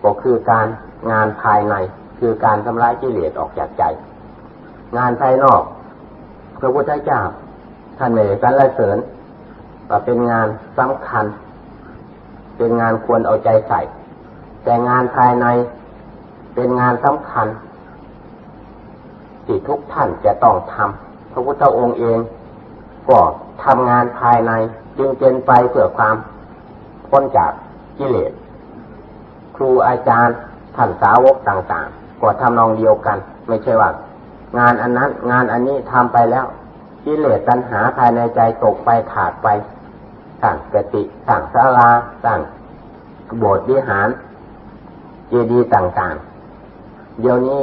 [0.02, 0.66] ก็คือการ
[1.10, 1.74] งานภายใน
[2.18, 3.82] คือการทำลายกิเลสออกจากใจ
[4.96, 5.62] งานภายนอก
[6.60, 7.20] พระพุทธเจ้า
[7.98, 8.98] ท่านไม่ได้สรรเสริญ
[9.88, 10.46] ว่าเป็นงาน
[10.78, 11.24] สำคัญ
[12.56, 13.80] เป็นงานควรเอาใจใส่
[14.64, 15.46] แต่งานภายใน
[16.54, 17.48] เป็นงานสำคัญ
[19.44, 22.18] ที่ทุกท่านจะต้องทำพระพุทธองค์เอง
[23.08, 23.18] ก็
[23.64, 24.52] ทำงานภายใน
[24.98, 26.16] จึงเป็นไปเพื่อความ
[27.08, 27.52] พ้นจาก
[27.98, 28.32] กิเลส
[29.56, 30.36] ครูอาจารย์
[30.76, 31.88] ท่านสาวกต่าง
[32.20, 33.90] ก็ทำนองเดียวกัน ไม่ใช่ว่า
[34.58, 36.46] งานอันนั้น งานอันนี้ทำไปแล้ว
[37.04, 39.48] กิเลสตัณหาภายในใจตกไปขาดไป
[40.42, 41.88] สั่งกติสั่งศาลา
[42.24, 42.40] สั่ง
[43.38, 44.08] โบสถ์วิหาร
[45.28, 47.60] เจดีย์ต่างๆ เดี๋ยวนี้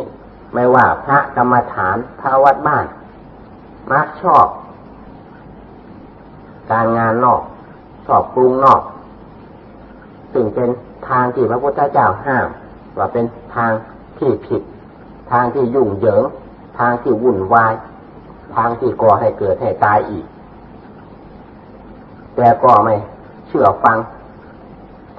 [0.54, 2.86] ไม่ว่าพระกรรมฐานพระวัดบ้าน
[3.92, 4.46] มักชอบ
[6.72, 7.42] การงานนอก
[8.08, 8.82] ชอบกรุงนอก
[10.34, 10.70] ซึ่งเป็น
[11.10, 12.48] ทางที่พระพุทธเจ้าห้าม
[12.98, 13.72] ว่าเป็นทาง
[14.24, 14.62] ที่ผิด
[15.32, 16.24] ทางที่ยุ่งเหยิง
[16.80, 17.74] ทางที่วุ่นวาย
[18.56, 20.26] ทางที่ก่อให้เกิดให้ตายอีก
[22.36, 22.96] แต่ก็ไม่
[23.48, 23.98] เชื่อฟัง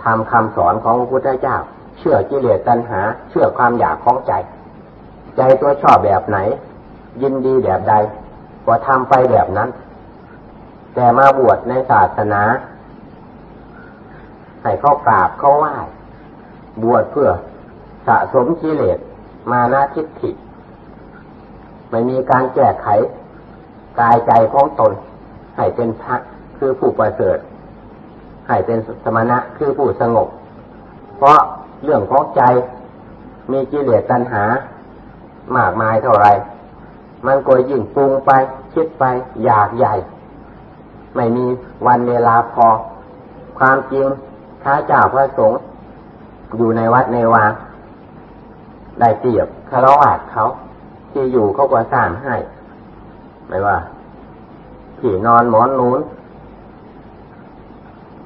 [0.03, 1.57] ทำคำสอนของพระพุทธเจ้า
[1.99, 4.33] เชื่อกิเลสตัณหา เชื่อความอยากของใจ
[5.37, 6.39] ใจตัวชอบแบบไหน
[7.23, 7.95] ยินดีแบบใด
[8.67, 9.69] ก็ทำไปแบบนั้น
[10.95, 12.43] แต่มาบวชในศาสนา
[14.63, 15.75] ให้เขากราบเขาไหว้
[16.83, 17.31] บวชเพื่อ
[18.07, 18.99] สะสมกิเลส
[19.51, 20.31] มานาทิฏฐิ
[21.91, 22.87] ไม่มีการแก้ไข
[24.01, 24.93] กายใจของตน
[25.57, 26.17] ให้เป็นพระ
[26.59, 27.39] คือผู้ประเสริฐ
[28.49, 30.29] ให้เป็นสมณะคือผู้สงบ
[31.17, 31.41] เพราะ
[31.85, 32.43] เรื่องของใจ
[33.53, 34.45] มีกิเลสตัณหา
[35.57, 36.29] มากมายเท่าไร
[37.27, 38.31] มันก็ยิ่งปรุงไป
[38.75, 39.05] คิดไป
[39.45, 39.95] อยากใหญ่
[41.17, 41.47] ไม่มี
[41.87, 42.67] วันเวลาพอ
[43.59, 44.07] ความจริง
[44.63, 45.59] พระเจ้าพระสงฆ์
[46.57, 47.45] อยู่ในวัดในวา
[49.01, 50.45] ได้เปรียบคารวะเขา
[51.13, 52.37] ที่อยู่เขาก็สร้างให้
[53.49, 53.77] ไม่ว่า
[54.99, 56.01] ที่นอนหมอนนูน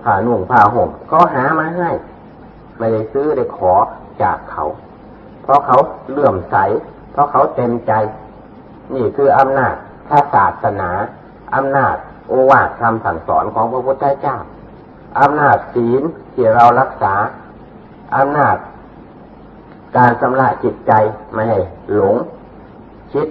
[0.02, 1.90] ผ้าหนุ่งผ้าห่มเขาหามาให้
[2.78, 3.74] ไม่ได้ซื้อได้ขอ
[4.22, 4.64] จากเขา
[5.42, 5.78] เพราะเขา
[6.10, 6.56] เลื่อมใส
[7.12, 7.92] เพราะเขาเต็มใจ
[8.94, 9.74] นี่คืออำนาจ
[10.08, 10.90] พระศาสนา
[11.54, 11.96] อำนาจ
[12.28, 14.36] โอวาทคำสั่งสอนของพระพุทธเจ้า
[15.20, 16.02] อำนาจศีล
[16.32, 17.14] ที่เรารักษา
[18.16, 18.56] อำนาจ
[19.96, 20.92] การชำระจิตใจ
[21.32, 21.58] ไม่ให้
[21.94, 22.16] หลง
[23.12, 23.28] คิด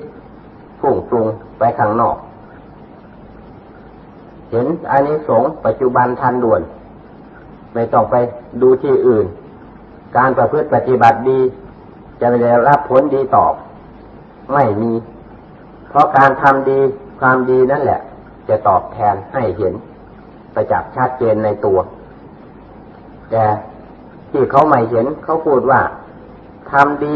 [0.80, 2.16] ฟุ้งปรุงไปข้างนอก
[4.52, 6.62] เห็นอานิสงส์ปัจจุบันทันด่วน
[7.74, 8.16] ไม่ต้องไป
[8.62, 9.26] ดูที่อื่น
[10.18, 11.40] การประพฤติปฏิบัติดี
[12.20, 13.54] จะไม่ได้รับผลดีตอบ
[14.54, 14.92] ไม่มี
[15.90, 16.80] เพราะการทำดี
[17.20, 18.02] ความดีนั่นแหละ
[18.50, 19.74] จะตอบแทนให้เห็น
[20.54, 21.80] ประจักษ์ชัดเจนในตัว
[23.32, 23.44] แต่
[24.32, 25.82] ที่เขาไม่เห็นเขาพูดว่า
[26.74, 27.16] ทำดี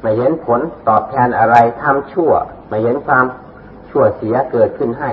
[0.00, 2.32] ไม่เห็นผลตอบแทนอะไรทำชั่ว
[2.68, 3.24] ไม่เห็นความ
[3.90, 5.10] ชั่วเสียเกิดขึ้นให้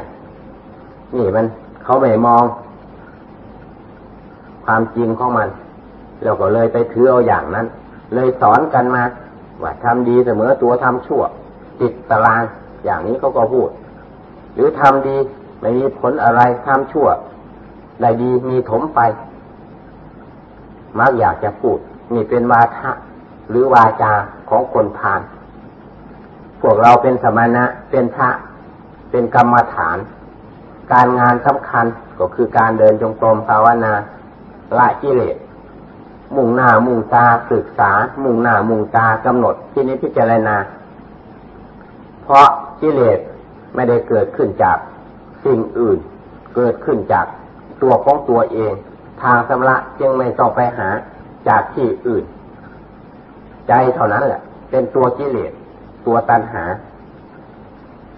[1.17, 1.45] นี่มัน
[1.83, 2.43] เขาไม่มอง
[4.65, 5.49] ความจริงของมัน
[6.23, 7.65] เราก็เลยไปถือเอาอย่างนั้น
[8.13, 9.03] เลยสอนกันมา
[9.63, 11.21] ว่าทำดีเสมอตัวทำชั่ว
[11.81, 12.41] ติดตาราง
[12.85, 13.69] อย่างนี้เขาก็พูด
[14.53, 15.17] หรือทำดี
[15.61, 17.07] ไม่มีผลอะไรทำชั่ว
[18.01, 18.99] ได้ดีมีถมไป
[20.99, 21.77] มักอยากจะพูด
[22.13, 22.91] นี่เป็นวาทะ
[23.49, 24.13] หรือวาจา
[24.49, 25.21] ของคนพาน
[26.61, 28.29] พวกเราเป็นสมณะเป็นพระ
[29.11, 29.97] เป็นกรรมฐาน
[30.93, 31.85] การงานสำคัญ
[32.19, 33.93] ก็คือการเดินจงกรมภาวนา
[34.77, 35.37] ละกิเลส
[36.35, 37.91] มุ่งหน้ามุ่งตาศึกษา
[38.23, 40.55] มุ่งหน้ามุ่งตากำหนดที่นี้พิจารณา
[42.23, 42.47] เพราะ
[42.81, 43.19] กิเลส
[43.75, 44.77] ไม่ได้เกิดขึ้นจาก
[45.45, 45.99] สิ่งอื่น
[46.55, 47.25] เกิดขึ้นจาก
[47.81, 48.73] ตัวของตัวเอง
[49.21, 50.89] ทางสำระจึงไม่ต้องไปหา
[51.47, 52.23] จากที่อื่น
[53.69, 55.51] ใจเท่านั้นแหละ เป็นตัวกิเลส
[56.05, 56.63] ตัวตัณหา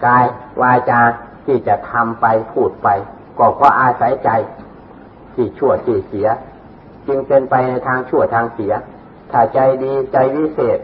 [0.04, 0.24] กาย
[0.62, 1.00] วาจา
[1.46, 2.88] ที่จะทำไปพูดไป
[3.38, 4.30] ก็เพราะอาศัยใจ
[5.34, 6.28] ที่ชั่วที่เสีย
[7.06, 8.72] จึงเป็นไปในทางชั่วทางเสีย
[9.30, 10.78] ถ้าใจดีใจวิเศษ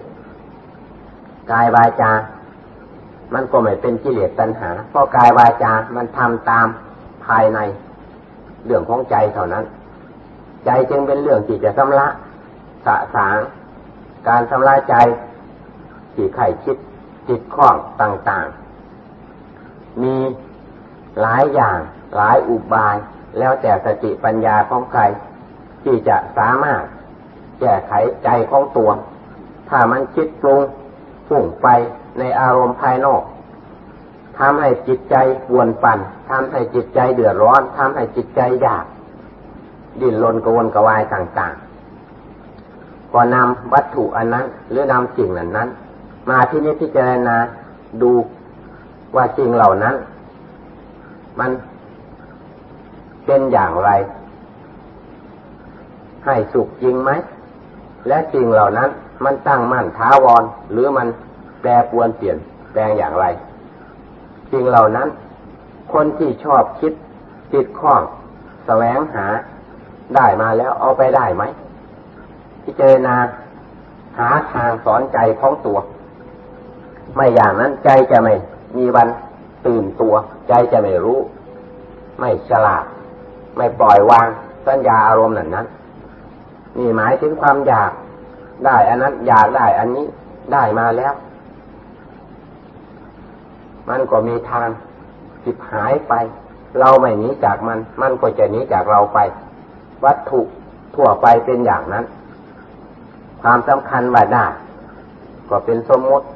[1.52, 2.12] กายวาจา
[3.34, 6.66] มันก็ไม่เป็นกิเลสตัณหา เพราะกายวาจา มันทำตาม
[7.26, 7.58] ภายใน
[8.64, 9.64] เรื่องของใจเท่านั้น
[10.64, 12.06] ใจจึงเป็นเรื่องที่จะสำละ
[12.86, 13.36] สะสาง
[14.28, 14.94] การสำละใจ
[16.14, 16.76] ที่ไข่คิด
[17.28, 20.16] จิตข้องต่างๆ มี
[21.20, 21.78] หลายอย่าง
[22.16, 22.96] หลายอุบาย
[23.38, 25.02] แล้วแต่สติปัญญาของใคร
[25.82, 26.82] ที่จะสามารถ
[27.60, 27.92] แก้ไข
[28.24, 28.90] ใจของตัว
[29.68, 30.60] ถ้ามันคิดปรุง
[31.28, 31.68] ฝุ่งไป
[32.18, 33.22] ในอารมณ์ภายนอก
[34.38, 35.16] ทำให้จิตใจ
[35.54, 35.98] วนปั่น
[36.30, 38.84] ทำให้จิตใจเดือดร้อนทำให้จิตใจอยาก
[40.00, 41.65] ดิ้นรนกระวนกระวายต่างๆ
[43.12, 45.68] ก็นำวัตถุอันนั้น หรือนำสิ่งนั้นนั้น
[46.30, 47.36] มาที่นี้พิจารณา
[48.02, 48.12] ดู
[49.16, 49.94] ว่าสิ่งเหล่านั้น
[51.40, 51.50] มัน
[53.26, 53.90] เป็นอย่างไร
[56.24, 57.10] ให้สุขจริงไหม
[58.08, 58.90] และสิ่งเหล่านั้น
[59.24, 61.08] มันตั้งมั่นท้าวร หรือมัน
[61.60, 62.38] แปรปวนเปลี่ยน
[62.72, 63.26] แปลงอย่างไร
[64.52, 65.08] สิ่งเหล่านั้น
[65.92, 66.92] คนที่ชอบคิด
[67.52, 68.02] ติดข้อง
[68.66, 69.26] แสวงหา
[70.14, 71.42] ได้มาแล้วเอาไปได้ไหม
[72.66, 73.16] พิจารณา
[74.18, 75.78] หาทางสอนใจของตัว
[77.14, 78.34] ไม่อย่างนั้นใจจะไม่
[78.76, 79.08] มีวัน
[79.66, 80.14] ตื่นตัว
[80.48, 81.18] ใจจะไม่รู้
[82.20, 82.84] ไม่ฉลาด
[83.56, 84.26] ไม่ปล่อยวาง
[84.66, 85.66] สัญญาอารมณ์นั้นนั้น
[86.78, 87.92] นี่หมายถึงความอยาก
[88.64, 90.06] ได้อันนั้น อยากได้อันนี้
[90.52, 91.14] ได้มาแล้ว
[93.88, 94.68] มันก็มีทาง
[95.44, 96.12] จิบหายไป
[96.80, 99.18] เราไม่หนีจากมัน มันก็จะหนีจากเราไป
[100.04, 100.40] วัตถุ
[100.94, 102.04] ทั่วไปเป็นอย่างนั้น
[103.42, 104.46] ความสำคัญว่าได้
[105.50, 106.26] ก็เป็นสมมติ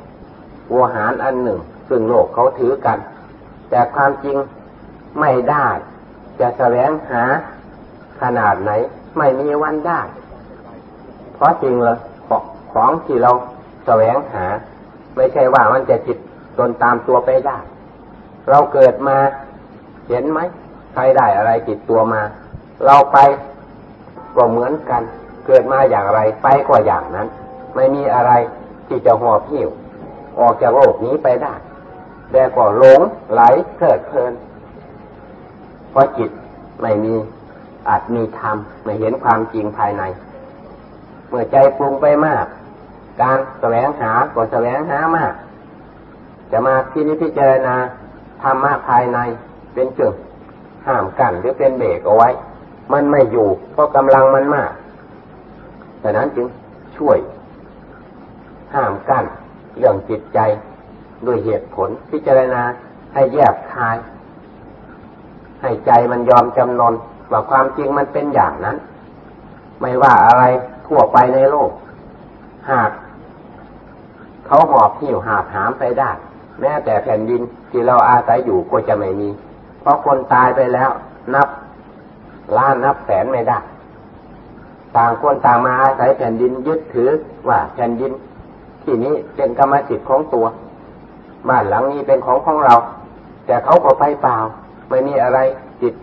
[0.72, 1.58] วัวหารอันหนึ่ง
[1.88, 2.98] ซึ่งโลกเขาถือกัน
[3.70, 4.36] แต่ความจริง
[5.20, 5.66] ไม่ได้
[6.40, 7.22] จะแสวงหา
[8.22, 8.70] ขนาดไหน
[9.18, 10.00] ไม่มีวันได้
[11.34, 11.98] เพราะจริงเลย
[12.72, 13.32] ของที่เรา
[13.86, 14.46] แสวงหา
[15.16, 16.18] ไม่ใช่ว่ามันจะจิต
[16.58, 17.58] ตนตามตัวไปได้
[18.48, 19.16] เราเกิดมา
[20.08, 20.38] เห็นไหม
[20.92, 22.22] ใครได้อะไรติดตัวมา
[22.86, 23.18] เราไป
[24.36, 25.02] ก็เหมือนกัน
[25.52, 27.28] เกิดมาอย่างไรไปก็อย่างนั้น
[27.74, 28.32] ไม่มีอะไร
[28.88, 29.68] ที่จะหอบหิว
[30.40, 31.54] ออกจากโลกนี้ไปได้
[32.32, 33.00] แต่ก็หลง
[33.32, 33.42] ไหล
[33.78, 34.32] เกิดเพลิน
[35.90, 36.30] เพราะจิต
[36.82, 37.14] ไม่มี
[37.88, 40.02] อาจมีธรรมไม่เห็นความจริงภายใน
[41.28, 42.46] เมื่อใจปรุงไปมาก
[43.22, 45.32] การแสวงหาก็แสวงหามาก
[46.52, 47.76] จะมาที่นี้พิจารณา
[48.42, 49.18] ธรรมะภายใน
[49.74, 50.14] เป็นจึง
[50.86, 52.28] ห้ามกันหรือเป็นเบรกเอาไว้
[52.92, 54.70] มันไม่อยู่เพราะกำลังมันมาก
[56.02, 56.46] ดังนั้นจึง
[56.96, 57.18] ช่วย
[58.74, 59.24] ห้ามกั้น
[59.78, 60.38] เรื่องจิตใจ
[61.26, 62.62] ด้วยเหตุผลพิจารณา
[63.14, 63.96] ให้แยกคาย
[65.62, 66.94] ให้ใจมันยอมจำนน
[67.30, 68.76] ว่าความจริงมันเป็นอย่างนั้น
[69.80, 70.42] ไม่ว่าอะไร
[70.86, 71.70] ทั่วไปในโลก
[72.70, 72.90] หาก
[74.46, 76.10] เขาหอบหิ้วหาบหามไปได้
[76.60, 79.28] แม้แต่แผ่นดินที่เราอาศัยอยู่ก็จะไม่มี
[79.80, 80.90] เพราะคนตายไปแล้ว
[81.34, 81.48] นับ
[82.56, 83.58] ล้านนับแสนไม่ได้
[84.96, 87.11] ต่างคนต่างมาอาศัยแผ่นดินยึดถือ
[87.48, 88.12] ว่าแผ่นดิน
[88.83, 90.46] ที่นี้เป็นกรรมสิทธิ์ของตัว
[91.48, 92.74] บ้านหลังนี้เป็นของของเรา
[93.46, 94.37] แต่เขาก็ไปเปล่า
[94.88, 95.38] ไม่มีอะไร
[95.83, 95.94] จิต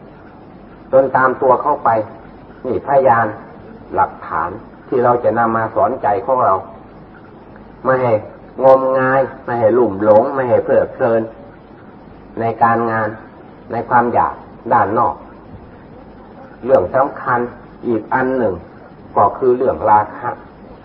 [0.91, 1.89] จนตามตัวเข้าไป
[2.65, 3.27] นี่พยาน
[3.95, 4.49] หลักฐาน
[4.87, 6.55] ที่เราจะนำมาสอนใจของเรา
[7.83, 8.13] ไม่ให้
[8.63, 11.21] งมงาย ไม่ให้หลุ่มหลง ไม่ให้เพลิดเพลิน
[12.39, 13.09] ในการงาน
[13.71, 14.33] ในความอยาก
[14.73, 15.15] ด้านนอก
[16.65, 17.39] เรื่องสำคัญ
[17.87, 18.53] อีกอันหนึ่ง
[19.15, 20.29] ก็คือเรื่องราคะ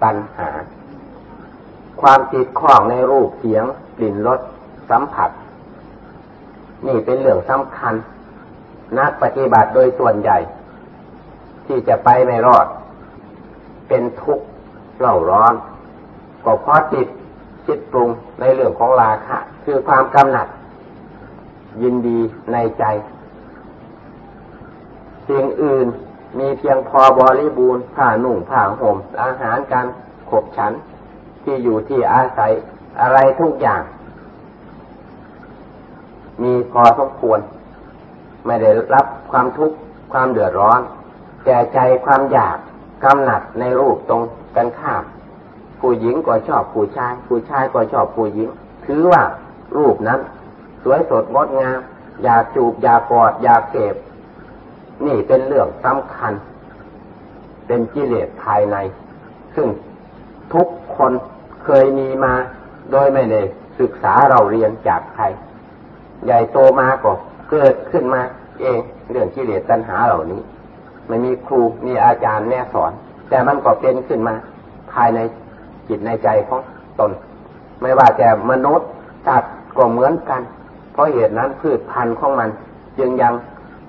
[0.03, 0.49] ตัณหา
[2.01, 3.65] ความติดข้องในรูปเสียง
[3.97, 4.41] กลิ่นรส
[4.91, 5.31] สัมผัส
[6.87, 7.95] นี่เป็นเรื่องสำคัญ
[8.99, 10.39] นักปฏิบัติโดยส่วนใหญ่
[11.67, 12.67] ที่จะไปไม่รอด
[13.89, 14.45] เป็นทุกข์
[14.99, 15.55] เล่าร้อน
[16.45, 17.09] ก็เพราะติด
[17.65, 18.09] คิดปรุง
[18.41, 20.49] ในเรื่องของราคะ คือความกำหนัด
[21.83, 22.21] ยินดี
[22.53, 22.85] ในใจ
[25.29, 25.87] สิ่งอื่น
[26.39, 29.87] มีเพียงพอบริบูรณ์ผ้านุ่งผ้าห่มอาหารการ
[30.31, 30.73] ขบฉัน
[31.43, 32.53] ที่อยู่ที่อาศัย
[33.01, 33.83] อะไรทุกอย่าง
[36.43, 37.41] มีพอสมควร
[38.47, 39.77] ไม่ได้รับความทุกข์
[40.13, 40.81] ความเดือดร้อน
[41.45, 42.57] แก่ใจความอยาก
[43.05, 44.23] กำหนัดในรูปตรง
[44.57, 45.03] กันข้าม
[45.81, 48.49] ผู้หญิงก็ชอบผู้ชาย ผู้ชายก็ชอบผู้หญิง
[48.87, 49.23] ถือว่า
[49.77, 50.21] รูปนั้น
[50.83, 51.79] สวยสดงดงาม
[52.25, 53.95] อยากจูบอยากกอดอยากเก็บ
[55.07, 56.33] นี่เป็นเรื่องสำคัญ
[57.67, 58.77] เป็นกิเลสภายใน
[59.55, 59.69] ซึ่ง
[60.55, 61.13] ทุกคน
[61.65, 62.35] เคยมีมา
[62.93, 63.41] โดยไม่ได้
[63.81, 65.25] ศึกษาเราเรียนจากใคร
[66.25, 67.13] ใหญ่โตมาก็
[67.51, 68.23] เกิดขึ้นมา
[68.61, 70.41] เองเรื่องกิเลสตัณหาเหล่านี้
[71.09, 72.93] ไม่มีครูมีอาจารย์แน่สอน
[73.29, 74.35] แต่มันก็เป็นขึ้นมา
[74.93, 75.21] ภายใน
[75.89, 76.61] จิตในใจของ
[77.01, 77.11] ตน
[77.81, 78.89] ไม่ว่าแต่มนุษย์
[79.27, 80.43] สัตว์ก็เหมือนกัน
[80.93, 82.51] เพราะเหตุนั้นพืชพันธุ์ของมัน
[82.99, 83.35] จึงยัง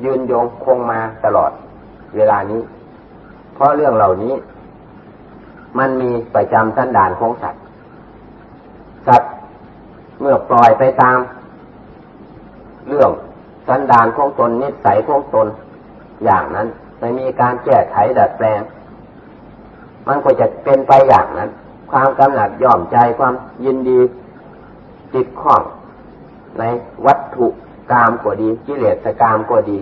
[0.04, 1.52] ยืนยงคงมาตลอด
[2.16, 2.62] เวลานี้
[3.54, 4.34] เพราะเรื่องเหล่านี้
[5.78, 7.62] มันมีประจำสันดานของสัตว์
[9.08, 9.32] สัตว์
[10.22, 11.18] เมื่อปล่อยไปตาม
[12.88, 13.12] เรื่อง
[13.68, 15.48] สันดานของตนนิสัยของตน
[16.26, 16.68] อย่างนั้น
[17.00, 18.62] ไม่มีการแก้ไขดัดแปลง
[20.08, 21.50] มันก็จะเป็นไปอย่างนั้น
[21.92, 23.34] ความกำหนัดย่อมใจความ
[23.66, 24.00] ยินดี
[25.14, 25.62] ติดข้อง
[26.60, 26.64] ใน
[27.06, 27.48] วัตถุ
[27.94, 29.78] กามก็ดี กิเลสกามก็ดี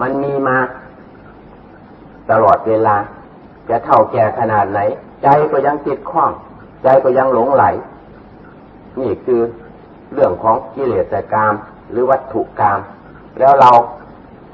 [0.00, 0.56] มันมีมา
[2.30, 2.96] ตลอดเวลา
[3.68, 4.80] จะเท่าแก่ขนาดไหน
[5.22, 6.30] ใจก็ยังติดข้อง
[6.82, 7.64] ใจก็ยังหลงไหล
[9.00, 9.40] นี่คือ
[10.12, 11.54] เรื่องของกิเลสกาม
[11.90, 12.80] หรือวัตถุกาม
[13.38, 13.70] แล้วเรา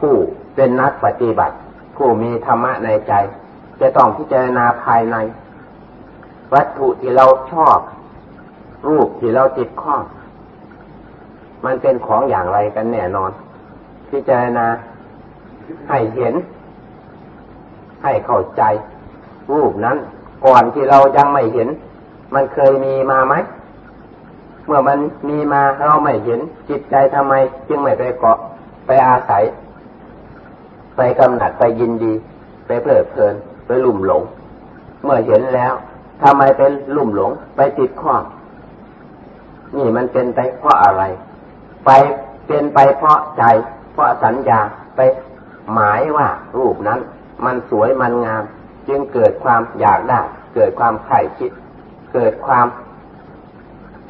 [0.01, 0.15] ผู้
[0.55, 1.57] เป็นนักปฏิบัติ
[1.97, 3.13] ผู้มีธรรมะในใจ
[3.81, 5.17] จะต้องพิจารณาภายใน
[6.55, 7.79] วัตถุที่เราชอบ
[8.89, 10.01] รูปที่เราติดข้อง
[11.65, 13.31] มันเป็นของอย่างไรกันแน่นอน
[14.11, 14.67] พิจารณา
[15.89, 16.35] ให้เห็น
[18.03, 18.63] ให้เข้าใจ
[19.55, 19.97] รูปนั้น
[20.47, 21.69] ก่อนที่เรายังไม่เห็น
[22.35, 23.35] มันเคยมีมาไหม
[24.67, 27.35] เมื่อมันมีมาเราไม่เห็น จิตใจทำไม
[27.69, 28.39] จึงไม่ไปเกาะ
[28.87, 29.43] ไปอาศัย
[30.97, 32.13] ไปกำหนัดไปยินดี
[32.67, 33.35] ไปเพลิดเพลิน
[33.67, 34.23] ไปลุ่มหลง
[35.05, 35.73] เมื่อเห็นแล้ว
[36.23, 38.15] ทำไมเป็นลุ่มหลง ไปติดข้อ
[39.77, 41.03] นี่มันเป็นไปเพราะอะไร
[41.93, 42.01] ไป
[42.47, 43.45] เป็นไปเพราะใจ
[43.93, 44.61] เพราะสัญญา
[44.97, 45.01] ไป
[45.73, 47.01] หมายว่ารูปนั้น
[47.45, 48.43] มันสวยมันงาม
[48.89, 50.21] จึงเกิดความอยากได้
[50.55, 51.51] เกิดความใข่คิด
[52.15, 52.67] เกิดความ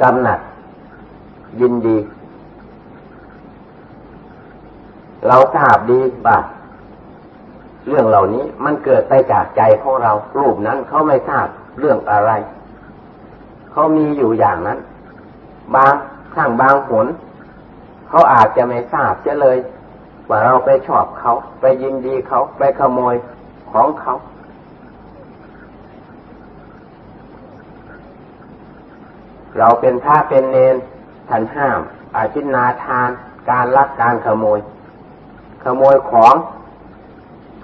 [0.02, 0.40] กำหนัด
[1.60, 1.98] ยินดี
[5.26, 6.38] เราทราบดีบ่า
[7.88, 11.46] เรื่องเหล่านี้มันเกิดไปจากใจของเรา รูปนั้นเขาไม่ทราบ
[11.78, 12.30] เรื่องอะไร
[13.72, 14.78] เขามีอยู่อย่างนั้น
[15.74, 15.92] บาง
[16.34, 17.06] ข้างบางผล
[18.10, 19.58] เขาอาจจะไม่ทราบเสียเลย
[20.28, 23.14] ว่าเราไปชอบเขา ไปยินดีเขาไปขโมย
[23.72, 24.14] ของเขา
[29.58, 30.76] เราเป็นพระเป็นเนน
[31.28, 31.80] ท่านห้าม
[32.16, 33.10] อาชินาทาน
[33.50, 34.58] การลักการขโมย
[35.64, 36.34] ขโมยของ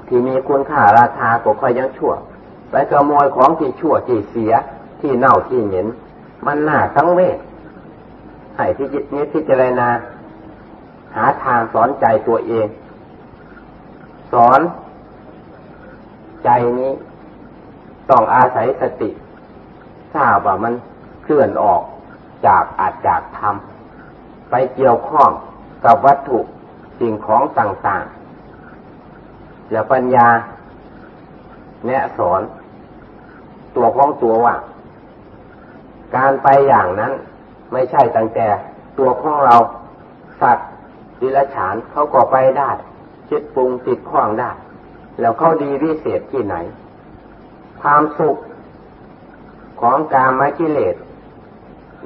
[0.07, 2.13] ที่มีคุณค่าราคาก็ค่อยยังชั่ว
[2.71, 4.53] ไปขโมยของที่ชั่วที่เสีย
[5.01, 5.87] ที่เน่าที่เหม็น
[6.47, 7.39] มันน่าทั้งเวท
[8.57, 9.89] ให้ที่จิตนี้พิจารณา
[11.17, 12.67] หาทางสอนใจตัวเอง
[14.33, 14.61] สอน
[16.45, 16.49] ใจ
[16.79, 16.93] นี้
[18.11, 19.11] ต้องอาศัยสติ
[20.15, 20.75] ทราบว่ามัน
[21.23, 21.83] เคลื่อนออก
[22.47, 23.55] จากอาจจากธรรม
[24.51, 25.31] ไปเกี่ยวข้อง
[25.85, 26.39] กับวัตถุ
[27.01, 30.29] สิ่งของต่างๆ แล้วปัญญา
[31.87, 32.41] แนะสอน
[33.77, 34.55] ตัวของตัวว่า
[36.17, 37.13] การไปอย่างนั้น
[37.73, 38.47] ไม่ใช่ตั้งแต่
[38.99, 39.57] ตัวของเรา
[40.41, 40.71] สัตว์
[41.21, 42.71] ดิลฉานเขาก็ไปได้
[43.29, 44.51] คิดปรุงติดข้องได้
[45.21, 46.57] แล้วเขาดีวิเศษที่ไหน
[47.81, 48.37] ความสุข
[49.81, 50.95] ของการมกิเลส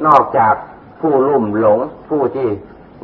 [0.06, 0.54] นอกจาก
[1.00, 2.48] ผู้ลุ่มหลง ผู้ที่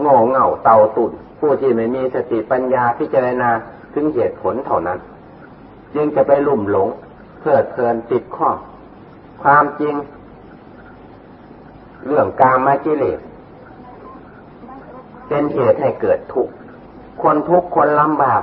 [0.01, 3.51] โง่เง่าเตาตุ่นผู้ที่ไม่มีสติปัญญาพิจารณา
[3.95, 4.99] ถึงเหตุผลเท่านั้น
[5.95, 6.88] จึงจะไปลุ่มหลง
[7.40, 8.57] เพลิดเพลินติดข้อง
[9.42, 9.95] ความจริง
[12.07, 13.19] เรื่องการมกิเลส
[15.28, 16.52] เป็นเหตุให้เกิดทุกข์
[17.22, 18.42] คนทุกข์คนลำบาก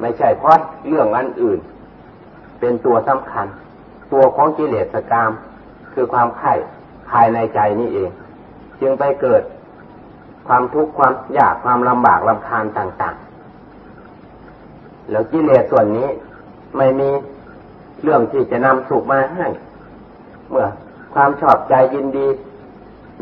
[0.00, 1.60] ไม่ใช่เพราะเรื่องอันอื่น
[2.60, 3.46] เป็นตัวสำคัญ
[4.12, 5.30] ตัวของกิเลสกรรม
[5.94, 6.54] คือความไข่
[7.10, 8.10] ภายในใจนี่เอง
[8.80, 9.42] จึงไปเกิด
[10.48, 16.08] ความทุกข์ความยากความลำบากลำคาญต่างๆ แล้วกิเลสส่วนนี้
[16.76, 17.10] ไม่มี
[18.02, 19.46] เรื่องที่จะนำสุขมาให้
[20.50, 20.66] เมื่อ
[21.14, 22.26] ความชอบใจยินดี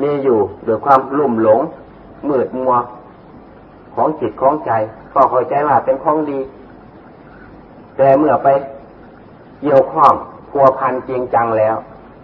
[0.00, 1.60] มีอยู่ด้วยความลุ่มหลง
[2.28, 2.74] มืดมัว
[3.94, 4.72] ของจิตของใจ
[5.14, 6.38] ก็เข้าใจว่าเป็นของดี
[7.96, 8.48] แต่เมื่อไป
[9.60, 10.12] เกี่ยวข้อง
[10.50, 11.76] พัวพันจริงจังแล้ว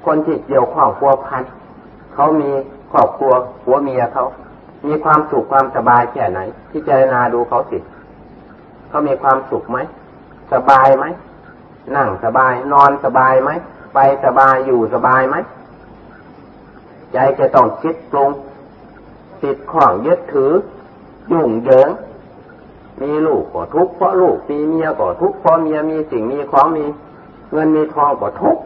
[0.04, 1.42] คนที่เกี่ยวข้องพัวพัน
[2.14, 2.50] เขามี
[2.92, 3.32] ครอบครัว
[3.64, 4.24] ผัวเมียเขา
[4.86, 6.40] มีความสุขความสบายแค่ไหน
[6.72, 7.78] พิจารณาดูเขาสิ
[8.88, 9.78] เขามีความสุขไหม
[10.52, 11.04] สบายไหม
[11.96, 13.50] นั่งสบาย นอนสบายไหม
[13.94, 15.36] ไปสบายอยู่สบายไหม
[17.12, 18.30] ใจจะต้องคิดปรุง
[19.42, 20.52] ติดข้องยึดถือ
[21.32, 21.88] ยุ่งเหยิง
[23.02, 26.84] มีลูกก็ทุกข์เพราะลูกมีเมียก็ทุกข์เพราะเมียมีสิ่งมีของมี
[27.52, 28.62] เงินมีทองก็ทุกข์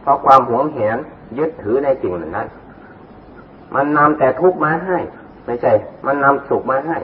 [0.00, 0.98] เพราะความหวงแหน
[1.38, 2.48] ยึดถือในสิ่งนั้น
[3.74, 4.98] มันนำแต่ทุกข์มาให้
[5.44, 5.72] ไม่ใช่
[6.06, 6.98] มันนำสุขมาให้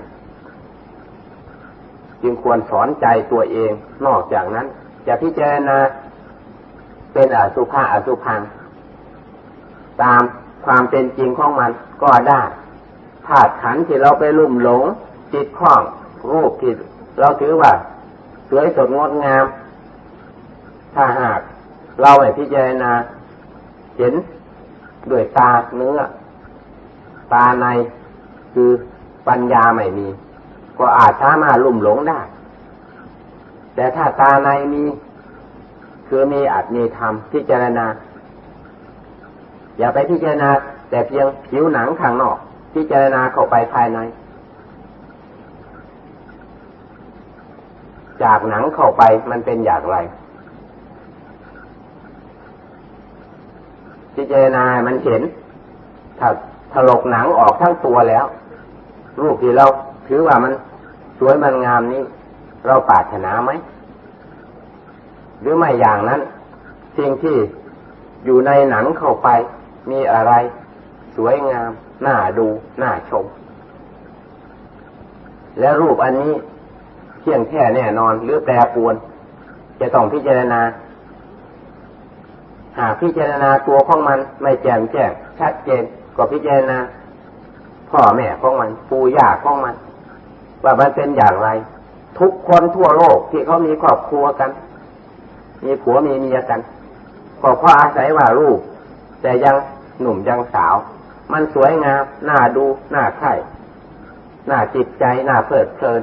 [2.23, 3.73] จึงควรสอนใจตัวเอง
[4.07, 4.67] นอกจากนั้น
[5.07, 5.79] จะพิจารณา
[7.13, 8.41] เป็นอสุภะอสุพัง
[10.03, 10.23] ตาม
[10.65, 11.71] ความเป็นจริงของมัน
[12.03, 12.43] ก็ได้
[13.27, 14.85] ธาตุขันที่เราไปลุ่มหลง
[15.33, 15.83] จิตคล้อง
[16.31, 16.73] รูปที่
[17.21, 17.73] เราถือว่า
[18.49, 19.45] สวยสดงดงาม
[20.95, 21.41] ถ้าหาก
[22.01, 22.93] เราไม่พิจารณา
[23.99, 24.15] เห็น
[25.11, 26.01] ด้วยตาเนื้อ
[27.33, 27.67] ตาใน
[28.55, 28.71] คือ
[29.29, 30.09] ปัญญาไม่มี
[30.79, 32.21] ก็อาจสามารถลุ่มหลงได้
[33.75, 34.85] แต่ถ้าตาในมี
[36.09, 37.87] คือมีอาจมีธรรมพิจารณา
[39.79, 40.51] อย่าไปพิจารณา
[40.91, 42.37] แต่เพียงผิวหนังข้างนอก
[42.75, 43.99] พิจารณาเข้าไปภายใน
[48.23, 49.97] จากหนังเข้าไปมันเป็นอย่างไร
[54.17, 55.23] พิจารณามันเห็น
[56.19, 56.29] ถ้า
[56.73, 58.25] ถลกหนังออกทั้งตัวแล้ว
[59.21, 59.67] รูปที่เรา
[60.09, 60.53] ถือว่ามัน
[61.19, 62.03] สวยมันงามนี้
[62.67, 63.51] เราปรารถนาไหม
[65.41, 66.21] หรือไม่อย่างนั้น
[66.99, 67.37] สิ่งที่
[68.25, 69.29] อยู่ในหนังเข้าไป
[69.91, 70.33] มีอะไร
[71.17, 71.71] สวยงาม
[72.07, 72.47] น่าดู
[72.83, 73.25] น่าชม
[75.61, 76.33] และรูปอันนี้
[77.21, 78.95] เที่ยงแท้แน่นอนหรือแปรปวน
[79.81, 80.61] จะต้องพิจารณา
[82.79, 85.83] หากพิจารณาตัวของมันไม่แจ่มแจ้งชัดเจน
[86.17, 86.79] ก็พิจารณา
[87.91, 89.75] พ่อแม่ของมัน ปู่ย่าของมัน
[90.65, 91.49] ว่ามันเป็นอย่างไร
[92.19, 94.51] ทุกคนทั่วโลกที่เขามีครอบครัวกัน
[95.65, 96.61] มีผัวมีเมียกัน
[97.43, 98.59] ก็เพราะอาศัยว่าลูก
[99.23, 99.57] แต่ยัง
[100.01, 100.75] หนุ่มยังสาว
[101.33, 102.65] มันสวยงามน่าดู
[102.95, 103.33] น่าใคร่
[104.51, 106.03] น่าจิตใจน่าเพลิดเพลิน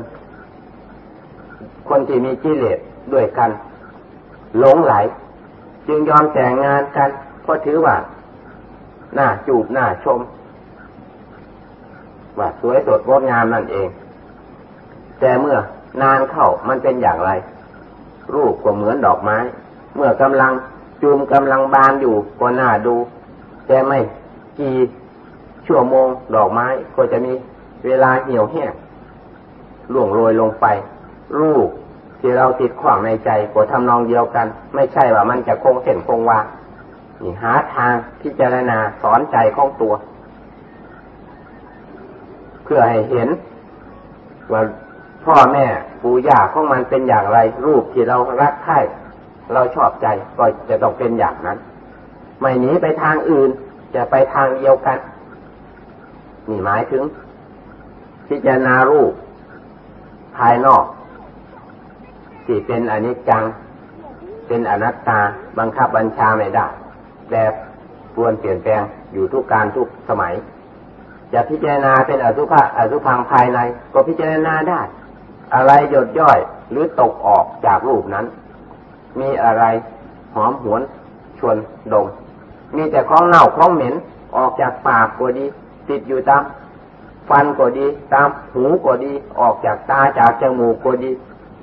[1.90, 2.80] คนที่มีกิเลส
[3.14, 3.50] ด้วยกัน
[4.60, 4.94] หลงไหล
[5.88, 7.10] จึงยอมแต่งงานกัน
[7.42, 7.96] เพราะถือว่า
[9.16, 10.20] หน้าจูบหน้าชม
[12.38, 13.90] ว่าสวยสดงดงามนั่นเอง
[15.20, 15.58] แต่เมื่อ
[16.02, 17.32] นานเข้ามันเป็นอย่างไร
[18.34, 19.38] รูปก็เหมือนดอกไม้
[19.96, 20.52] เมื่อกำลัง
[21.02, 22.96] จูมกำลังบานอยู่ก็น่าดู
[23.68, 24.00] แต่ไม่
[24.60, 24.76] กี่
[25.68, 27.34] ชั่วโมงดอกไม้ก็จะมี
[27.86, 28.74] เวลาเหี่ยวแห้ง
[29.94, 30.66] ล่วงโรยลงไป
[31.40, 31.70] รูป
[32.20, 36.40] ที่เราติดขวางในใจก็ทำนองเดียวกัน ไม่ใช่ว่ามันจะคงเส้นคงวา
[37.22, 39.94] นี่หาทางพิจารณาสอนใจของตัว
[42.64, 43.30] เพื่อให้เห็น
[44.52, 44.62] ว่า
[45.26, 45.66] พ่อแม่
[46.02, 48.80] ปู่ย่าของมันเป็นอย่างไร รูปที่เรารักใคร่
[49.54, 51.58] เราชอบใจก็จะต้องเป็นอย่างนั้น
[52.42, 53.50] ไม่หนีไปทางอื่น
[53.96, 54.98] จะไปทางเดียวกัน
[56.50, 57.04] นี่หมายถึง
[58.30, 59.12] พิจารณารูป
[60.38, 60.84] ภายนอก
[62.46, 63.44] ที่เป็นอนิจจัง
[64.48, 65.20] เป็นอนัตตา
[65.60, 66.68] บังคับบัญชาไม่ได้
[67.32, 67.54] แบบ
[68.16, 68.82] ปวนเปลี่ยนแปลง
[69.14, 70.34] อยู่ทุกการทุกสมัย
[71.34, 73.60] จะพิจารณาเป็นอสุภะอสุพังภายใน
[73.94, 74.82] ก็พิจารณาได้
[75.56, 76.40] อะไรหยดย่อย
[76.72, 78.26] หรือตกออกจากรูปนั้น
[79.20, 79.64] มีอะไร
[80.36, 80.82] หอมหวน
[81.38, 81.58] ชวน
[81.94, 82.08] ดม
[82.76, 83.96] มีแต่ของเน่าของเหม็น
[84.38, 85.46] ออกจากปากก็ดี
[85.90, 86.44] ติดอยู่ตาม
[87.30, 91.12] ฟันก็ดี ตามหูก็ดี ออกจากตาจากจมูกก็ดี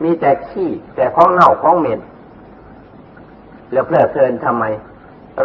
[0.02, 2.00] มีแต่ขี้แต่ของเน่าของเหม็น
[3.72, 4.64] แล้วเพลิดเพลินทำไม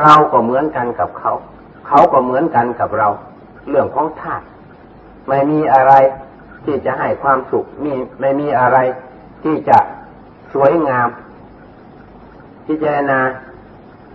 [0.02, 1.32] เราก็เหมือนกันกับเขา
[1.88, 3.10] เขาก็เหมือนกันกับเรา
[3.70, 4.46] เรื่องของธาตุ
[5.28, 5.94] ไม่มีอะไร
[6.66, 8.78] ที่จะให้ความสุขมีไม่มีอะไร
[9.44, 9.78] ที่จะ
[10.54, 11.08] สวยงาม
[12.68, 13.20] พิจารณา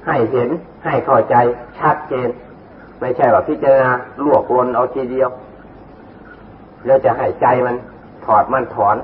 [0.07, 0.49] ให้เห็น
[0.85, 1.37] ให้เข้าใจ
[1.79, 2.29] ชัดเจน
[3.01, 3.91] ไม่ใช่ว่าพิจารณา
[4.25, 5.29] ลวกลนเอาทีเดียว
[6.87, 7.77] แล้วจะให้ใจมัน
[8.27, 8.97] ถอดมันถอน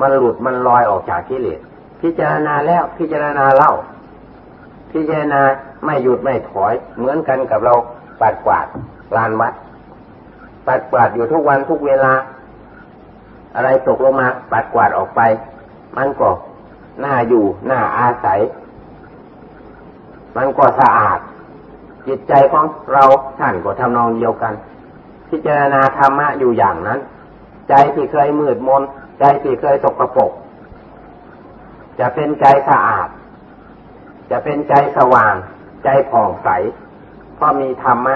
[0.00, 1.60] มันหลุดมันลอยออกจากกิเลส
[2.02, 3.72] พิจารณาแล้วพิจารณาเล่า
[4.92, 5.40] พิจารณา
[5.84, 7.74] ไม่หยุดไม่ถอย เหมือนกันกับเรา
[8.20, 8.66] ปัดกวาด
[9.16, 9.54] ลานวัด
[10.66, 12.12] ปัดกวาดอยู่ทุกวันทุกเวลา
[13.54, 15.20] อะไรตกลงมาปัดกวาดออกไป
[15.96, 16.28] มันก็
[17.04, 18.40] น่าอยู่ น่าอาศัย
[20.36, 21.18] มันก็สะอาด
[22.06, 23.04] จิตใจของเรา
[23.38, 24.54] ท่านก็ทำนองเดียวกัน
[25.28, 26.98] พิจารณาธรรมะอยู่อย่างนั้น
[27.68, 28.82] ใจที่เคยมืดมน
[29.20, 30.32] ใจที่เคยตกกระปก
[31.98, 33.08] จะเป็นใจสะอาด
[34.30, 35.34] จะเป็นใจสว่าง
[35.84, 36.48] ใจผ่องใส
[37.34, 38.14] เพราะมีธรรมะ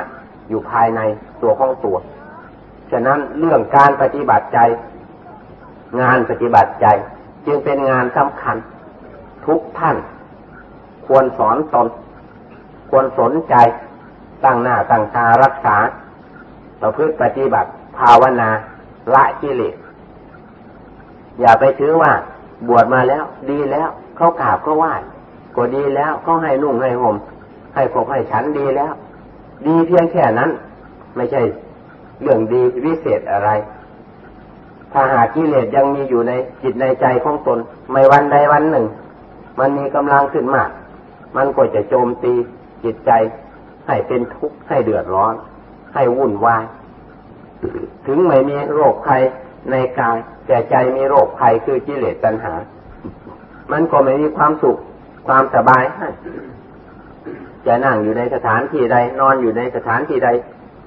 [0.48, 1.00] อยู่ภายใน
[1.42, 1.98] ตัวของตัว
[2.90, 4.58] ฉะนั้นเรื่องการปฏิบัติใจ
[6.00, 6.86] งานปฏิบัติใจ
[7.46, 8.56] จึงเป็นงานสำคัญ
[9.47, 9.97] ทุกท่าน
[11.07, 11.88] ควรสอนตน
[12.90, 13.55] ควรสนใจ
[14.45, 15.76] ตั้งหน้าตั้งตารักษา
[16.78, 17.68] เราเพื่อปฏิบัติ
[17.99, 18.51] ภาวนา
[19.14, 19.74] ละกิเลส
[21.40, 22.12] อย่าไปถือว่า
[22.68, 24.95] บวชมาแล้ว ดีแล้ว เขากราบเขาไหว้
[25.57, 27.16] ก็ดีแล้วเขาให้นุ่งให้ห่ม
[27.74, 28.93] ให้ขบให้ฉันดีแล้ว
[29.66, 30.51] ดีเพียงแค่นั้น
[31.16, 31.43] ไม่ใช่
[32.22, 33.51] เรื่องดีวิเศษอะไร
[34.93, 36.32] ถ้าหากกิเลสยังมีอยู่ใน
[36.62, 37.59] จิตในใจของตน
[37.90, 38.86] ไม่วันใดวันหนึ่ง
[39.59, 40.70] มันมีกำลังขึ้นมาก
[41.36, 42.34] มันก็จะโจมตี
[42.84, 43.11] จิตใจ
[43.86, 45.34] ให้เป็นทุกข์ให้เดือดร้อน
[45.94, 46.64] ให้วุ่นวาย
[48.07, 49.22] ถึงไม่มีโรคภัย
[49.70, 52.55] ในกายแต่ใจมีโรคภัยคือกิเลสตัณหา
[53.72, 54.78] มันก็ไม่มีความสุข
[55.26, 55.84] ความสบาย
[57.66, 60.28] จะนั่งอยู่ในสถานที่ใด นอนอยู่ในสถานที่ใด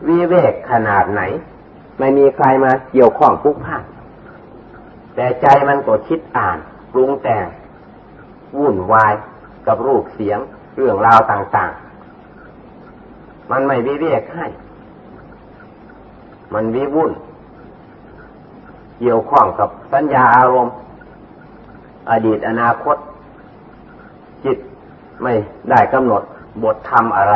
[0.08, 1.22] วิเวกขนาดไหน
[2.00, 3.84] ไม่มีใครมาเกี่ยวข้องพุกพาน
[5.16, 6.58] แต่ใจมันก็คิดอ่าน
[6.94, 7.46] ปรุงแต่ง
[8.58, 9.14] วุ่นวาย
[9.68, 10.40] กับรูปเสียง
[10.78, 11.72] เรื่องราวต่าง
[12.62, 14.46] ๆ มันไม่วิเวกให้
[16.54, 17.12] มันวิวุ่น
[19.00, 20.74] เกี่ยวข้องกับสัญญาอารมณ์
[22.12, 22.98] อดีตอนาคต
[24.46, 24.58] จิต
[25.24, 25.34] ไม่
[25.70, 26.24] ได้กำหนด
[26.64, 27.36] บทธรรมอะไร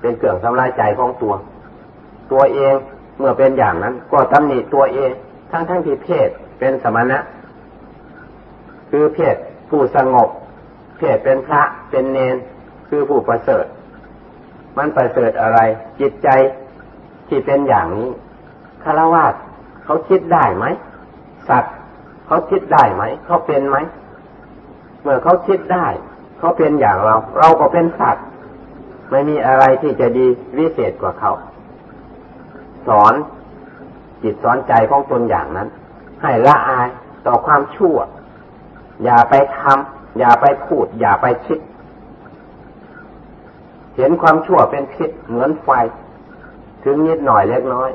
[0.00, 1.34] เป็นเครื่องทำลายใจของตัว
[2.32, 2.74] ตัวเอง
[3.18, 5.10] เมื่อเป็นอย่างนั้น ก็ตำหนิตัวเอง
[5.50, 6.28] ทั้งทั้งที่เพศ
[6.58, 7.18] เป็นสมณะ
[8.90, 9.36] คือเพศ
[9.72, 10.28] ผู้สงบ
[10.98, 12.36] เพศเป็นพระเป็นเนน
[12.88, 13.64] คือผู้ประเสริฐ
[14.76, 15.58] มันประเสริฐอะไร
[16.00, 16.28] จิตใจ
[17.28, 18.10] ที่เป็นอย่างนี้
[18.84, 19.26] คารวะ
[19.84, 20.64] เขาคิดได้ไหม
[21.48, 21.74] สัตว์
[22.26, 23.76] เขาคิดได้ไหมเขาเป็นไหม
[25.02, 25.86] เมื่อเขาคิดได้
[26.38, 28.26] เขาเป็นอย่างเรา เราก็เป็นสัตว์
[29.10, 30.26] ไม่มีอะไรที่จะดี
[30.58, 31.32] วิเศษกว่าเขา
[32.88, 33.14] สอน
[34.22, 35.68] จิตสอนใจของตนอย่างนั้น
[36.22, 36.88] ให้ละอาย
[37.26, 37.96] ต่อความชั่ว
[39.04, 41.58] อย่าไปทำอย่าไปพูด อย่าไปคิด
[43.96, 45.68] เห็นความชั่วเป็นพิษเหมือนไฟ
[46.84, 47.90] ถึงนิดหน่อยเล็กน้อย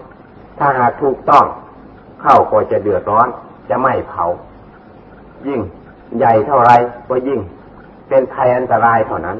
[0.57, 1.45] ถ้าหากถูกต้อง
[2.21, 3.27] เข้าก็จะเดือดร้อน
[3.69, 4.25] จะไม่เผา
[5.47, 5.61] ยิ่ง
[6.17, 6.71] ใหญ่เท่าไร
[7.09, 7.39] ก็ยิ่ง
[8.09, 9.37] เป็นภัยอันตรายเท่านั้น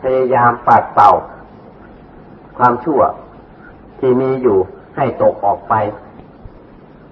[0.00, 1.12] พยายามปัดเป่า
[2.58, 3.00] ความชั่ว
[3.98, 4.58] ที่มีอยู่
[4.96, 5.74] ให้ตกออกไป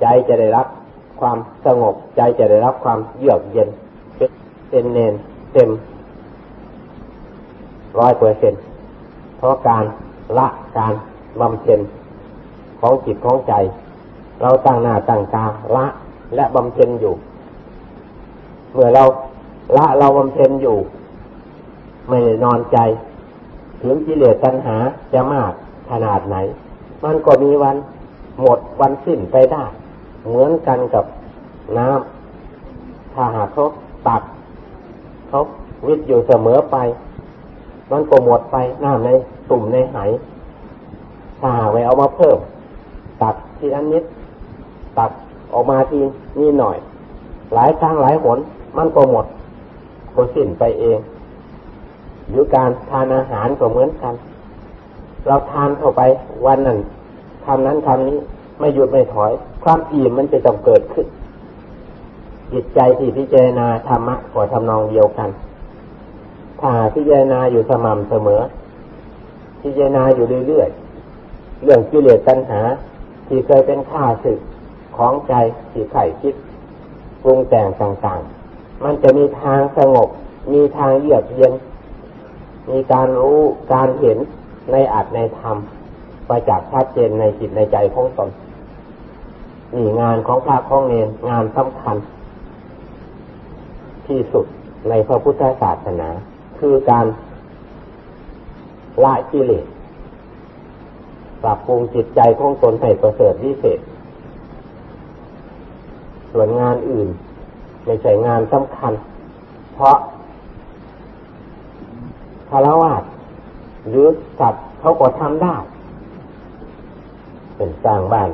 [0.01, 0.66] ใจจะได้รับ
[1.20, 3.68] ความสงบใจจะได้รับความเยือกเย็น
[4.70, 5.14] เป็นเนน
[5.52, 5.70] เต็ม
[7.98, 8.54] ร้อยเปอร์เซ็น
[9.38, 9.84] เพราะการ
[10.38, 10.46] ละ
[10.78, 10.92] การ
[11.40, 11.80] บำเพ็ญ
[12.80, 13.54] ของจิตของใจ
[14.42, 15.44] เราตั้งหน้าตั้งตา
[15.76, 15.86] ละ
[16.34, 17.14] และบำเพ็ญอยู่
[18.72, 19.04] เมื่อเรา
[19.76, 20.76] ละเราบำเพ็ญอยู่
[22.08, 22.78] ไม่นอนใจ
[23.82, 24.76] ถึงกิเลสตัณหา
[25.12, 25.52] จะมาก
[25.90, 26.36] ขนาดไหน
[27.04, 27.76] มันก็มีวัน
[28.40, 29.64] หมดวันสิ้นไปได้
[30.29, 31.05] เหมือนกันกับ
[31.79, 33.64] น้ำถ้าหากเขา
[34.09, 34.22] ตัก
[35.29, 35.39] เขา
[35.87, 36.77] วิทอยู่เสมอไป
[37.91, 39.11] มันก็หมดไปน้ำใน
[39.51, 39.99] ตุ่มในไห
[41.41, 42.39] ถ้าหากไปเอามาเพิ่ม
[43.22, 44.05] ตักทีอันนิด
[44.99, 45.11] ตัก
[45.53, 46.01] ออกมาที
[46.39, 46.77] นี่หน่อย
[47.55, 48.39] หลายครั้งหลายหน
[48.77, 49.27] มันก็หมด
[50.14, 50.99] ก็สิ้นไปเอง
[52.29, 54.14] หรือการทานอาหารก็เหมือนกัน
[55.27, 56.03] เราทานเข้าไป
[56.47, 56.79] วันนั้น
[57.45, 58.18] ทำนั้นทำนี้
[58.59, 59.32] ไม่หยุดไม่ถอย
[59.64, 61.07] ความอิ่มมันจะต้องเกิดขึ้น
[62.52, 65.30] จิตใจที่พิจารณาธรรมะก็ทำนองเดียวกัน
[66.61, 68.42] ถ้าพิจารณาอยู่สม่ำเสมอ
[69.62, 72.61] พิจารณาอยู่เรื่อยๆเรื่องกิเลสตัณหา
[73.28, 74.38] ที่เคยเป็นข้าศึก
[74.96, 75.34] ของใจ
[75.72, 76.34] ที่ไข่คิด
[77.22, 80.09] ปรุงแต่งต่างๆ มันจะมีทางสงบ
[80.52, 81.52] มีทางเยือกเย็น
[82.70, 83.40] มีการรู้
[83.72, 84.18] การเห็น
[84.72, 85.57] ในอัตในธรรม
[86.28, 88.28] ประจักษ์ชัดเจนในจิตในใจของตน
[89.77, 91.97] นี่งานของพระของเนรงานสำคัญ
[94.07, 94.47] ที่สุด
[94.89, 96.09] ในพระพุทธศาสนา
[96.59, 97.07] คือการ
[99.05, 99.66] ละกิเลส
[101.43, 103.81] ปรับปรุงจิตใจของตนให้ประเสริฐวิเศษ
[106.33, 107.09] ส่วนงานอื่น
[107.85, 108.93] ไม่ใช่งานสำคัญ
[109.74, 109.97] เพราะ
[112.51, 112.95] คารวะ
[113.89, 114.07] หรือ
[114.41, 115.57] สัตว์เขาก็ทำได้
[117.57, 118.29] เป็นสร้างบ้าน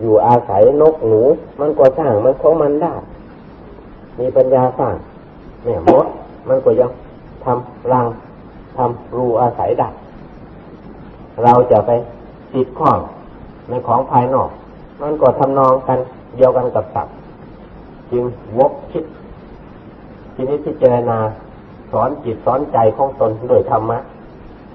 [0.00, 1.22] อยู่อาศัยนกหนู
[1.60, 2.94] มันก็สร้างมันของมันได้
[4.18, 4.94] มีปัญญาสร้าง
[5.64, 6.06] เนี่ยมด
[6.48, 6.90] มันก็ยัง
[7.44, 8.06] ทำรัง
[8.76, 9.88] ทำรูอาศัยได้
[11.44, 11.90] เราจะไป
[12.52, 12.98] ติดข้อง
[13.68, 14.50] ในของภายนอก
[15.02, 15.98] มันก็ทำนองกัน
[16.36, 17.14] เดียวกันกับสัตว์
[18.10, 18.24] จึง
[18.58, 19.04] วกคิด
[20.34, 21.18] ทีนี้พิจารณา
[21.92, 23.98] สอนจิตสอนใจของตนโดยธรรมะ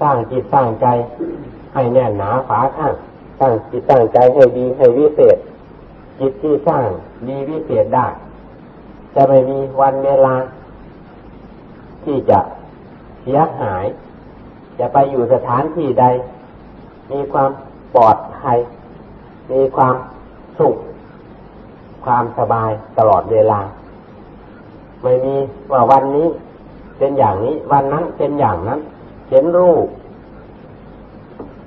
[0.00, 0.86] สร้างจิตสร้างใจ
[1.74, 2.94] ให้แน่นหนาฝาข้าง
[3.38, 5.38] สร้างจิตสร้างใจให้ดีให้วิเศษ
[6.20, 6.86] จิตที่สร้าง
[7.28, 8.06] ดีวิเศษได้
[9.14, 10.34] จะไม่มีวันเวลา
[12.04, 12.40] ที่จะ
[13.22, 13.84] เสียหาย
[14.78, 16.04] จะไปอยู่สถานที่ใด
[17.12, 17.50] มีความ
[17.94, 18.58] ปลอดภัย
[19.52, 19.94] มีความ
[20.58, 20.76] สุข
[22.04, 23.60] ความสบายตลอดเวลา
[25.02, 25.36] ไม่มี
[25.72, 26.28] ว่าวันนี้
[26.98, 28.80] เป็นอย่างนี้ วันนั้นเป็นอย่างนั้น
[29.30, 29.86] เห็นรูป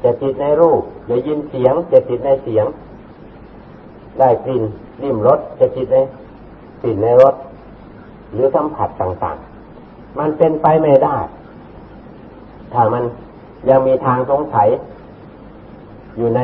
[0.08, 2.66] จะติดในรูปจะยินเสียง จะติดในเสียง
[4.20, 4.64] ได้กลิ่น
[5.01, 5.97] ริมรสจะคิดใน
[6.82, 7.36] กลิ่นในรถ
[8.34, 11.18] หรือสัมผัสต่างๆ มันเป็นไปไม่ได้
[12.74, 13.03] ถ้ามัน
[13.70, 14.68] ยังมีทางสงสัย
[16.18, 16.41] อยู่ใน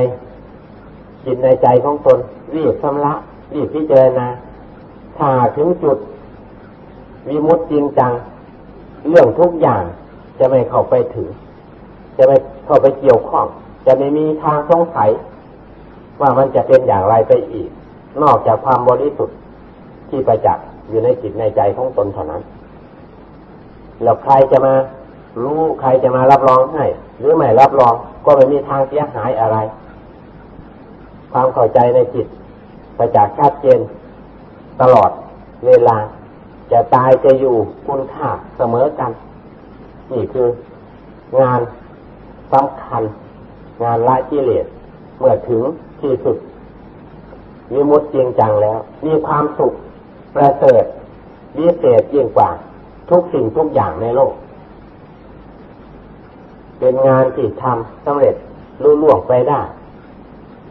[1.25, 2.19] จิตในใจของตน
[2.55, 3.13] รีบชำระ
[3.53, 4.27] รีบพิจารณา
[5.17, 5.97] ถ้าถึงจุด
[7.27, 8.11] วิมุตจริงจัง
[9.09, 9.83] เรื่องทุกอย่าง
[10.39, 11.27] จะไม่เข้าไปถึง
[12.17, 13.45] จะไม่ เข้าไปเกี่ยวข้อง
[13.85, 15.09] จะไม่มีทางสงสัย
[16.21, 17.69] ว่ามันจะเป็นอย่างไรไปอีก
[18.23, 19.37] นอกจากความบริสุทธิ์
[20.09, 22.41] ที่ประจักษ์อยู่ในจิตในใจของตนเท่านั้น
[24.03, 24.73] แล้วใครจะมา
[25.43, 26.85] รู้ใครจะมารับรองให้
[27.19, 27.93] หรือไม่รับรอง
[28.25, 29.57] ก็ไม่มีทางเสียหายอะไร
[31.31, 32.27] ความเข้าใจในจิต
[32.97, 33.79] ประจักษ์ชัดเจน
[34.81, 35.11] ตลอด
[35.65, 35.97] เวลา
[36.71, 37.55] จะตายจะอยู่
[37.87, 39.11] คุณค่าเสมอกัน
[40.11, 40.47] นี่คือ
[41.41, 41.61] งาน
[42.53, 43.03] สำคัญ
[43.83, 44.65] งานละกิเลส
[45.19, 45.61] เมื่อถึง
[46.01, 46.37] ที่สุด
[47.71, 49.73] มีมุดจริงจังแล้ว มีความสุข
[50.35, 50.83] ประเสริฐ
[51.57, 52.49] วิเศษยิ่งกว่า
[53.09, 54.33] ทุกสิ่งทุกอย่างในโลก
[56.79, 58.35] เป็นงานที่ทำสำเร็จ
[58.83, 59.61] รุ่ล่วงไปได้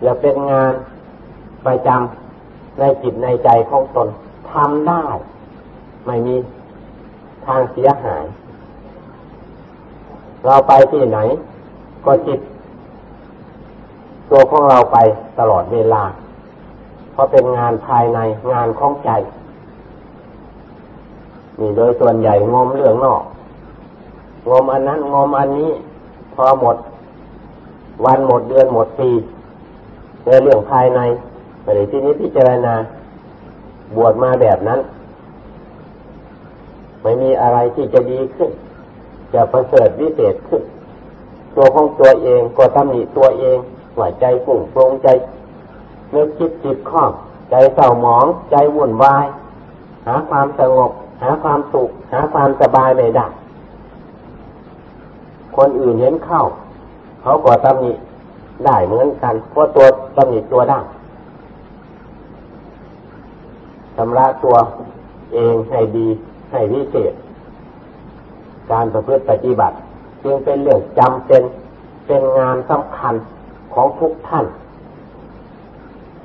[0.03, 0.72] และเป็นงาน
[1.66, 4.09] ประจำในจิตในใจของตน
[4.53, 5.05] ทำได้
[6.07, 6.37] ไม่มี
[7.47, 8.24] ทางเสียหาย
[10.45, 11.18] เราไปที่ไหน
[12.05, 12.40] ก็จิต
[14.30, 14.98] ตัวของเราไป
[15.38, 16.03] ตลอดเวลา
[17.12, 18.18] เพราะเป็นงานภายใน
[18.53, 19.11] งานของใจ
[21.59, 23.22] นี่โดยส่วนใหญ่งมเรื่องนอก
[24.50, 25.70] งมอันนั้นงมอันนี้
[26.34, 26.76] พอหมด
[28.05, 29.11] วันหมดเดือนหมดปี
[30.24, 31.00] ในเรื่องภายใน
[31.62, 32.74] ไปที่นี้พิจารณา
[33.96, 34.80] บวชมาแบบนั้น
[37.03, 38.50] ไม่มีอะไรที่จะดีขึ้น
[39.34, 40.62] จะประเสริฐวิเศษขึ้น
[41.57, 43.59] ตัวของตัวเองก็ทำหนิตัวเอง
[43.96, 45.09] หัวใจปุ่งโปรงใจ
[46.11, 47.11] เนื้อคิดจิตข้อง
[47.50, 49.26] ใจเศร้าหมองใจวุ่นวาย
[50.07, 50.90] หาความสงบ
[51.22, 53.26] หาความสุข หาความสบายไม่ได้
[55.57, 56.42] คนอื่นเห็นเข้า
[57.22, 57.92] เขาก็ตำหนิ
[58.64, 59.86] ได้เหมือนกัน เพราะตัว
[60.16, 60.80] ตำหนิตัวได้
[63.96, 64.57] ชำระตัว
[65.34, 66.09] เองให้ดี
[66.53, 67.12] ให้วิเศษ
[68.70, 69.76] การประพฤติปฏิบัติ
[70.24, 71.42] จึงเป็นเรื่องจำเป็น
[72.06, 73.14] เป็นงานสำคัญ
[73.74, 74.46] ของทุกท่าน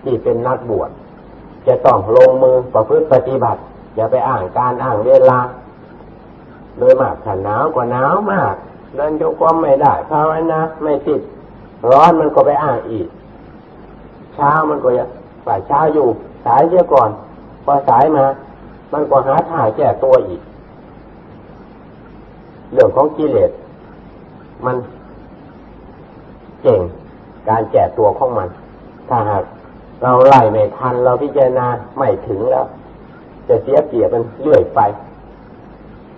[0.04, 0.90] ที่เป็นนักบวช
[1.68, 3.62] จะต้องลงมือประพฤติปฏิบัติ
[3.96, 5.40] อย่าไปอ่านการอ่านเวลา
[6.78, 8.54] โดยมากถ้าหนาวกว่าหนาวมาก
[8.96, 11.22] เดินโยกมไม่ได้ภาวนาไม่ติด
[11.90, 13.08] ร้อนมันก็ไปอ่านอีก
[14.34, 15.06] เช้ามันก็จะ
[15.46, 16.08] ฝ่ายเช้าอยู่
[16.46, 17.10] สายเยอะก่อน
[17.66, 18.26] พอสายมา
[18.94, 20.42] มันก็หาท่าแก้ตัวอีก
[22.74, 23.52] เรื่องของกิเลส
[24.66, 24.78] มัน
[26.62, 26.82] เก่ง
[27.50, 28.50] การแก้ตัวของมัน
[29.10, 29.44] ถ้าหาก
[30.04, 32.66] เราไล่ไม่ทันเราพิจารณาไม่ถึงแล้ว
[33.48, 34.80] จะเสียเปรียบมันเรื่อยไป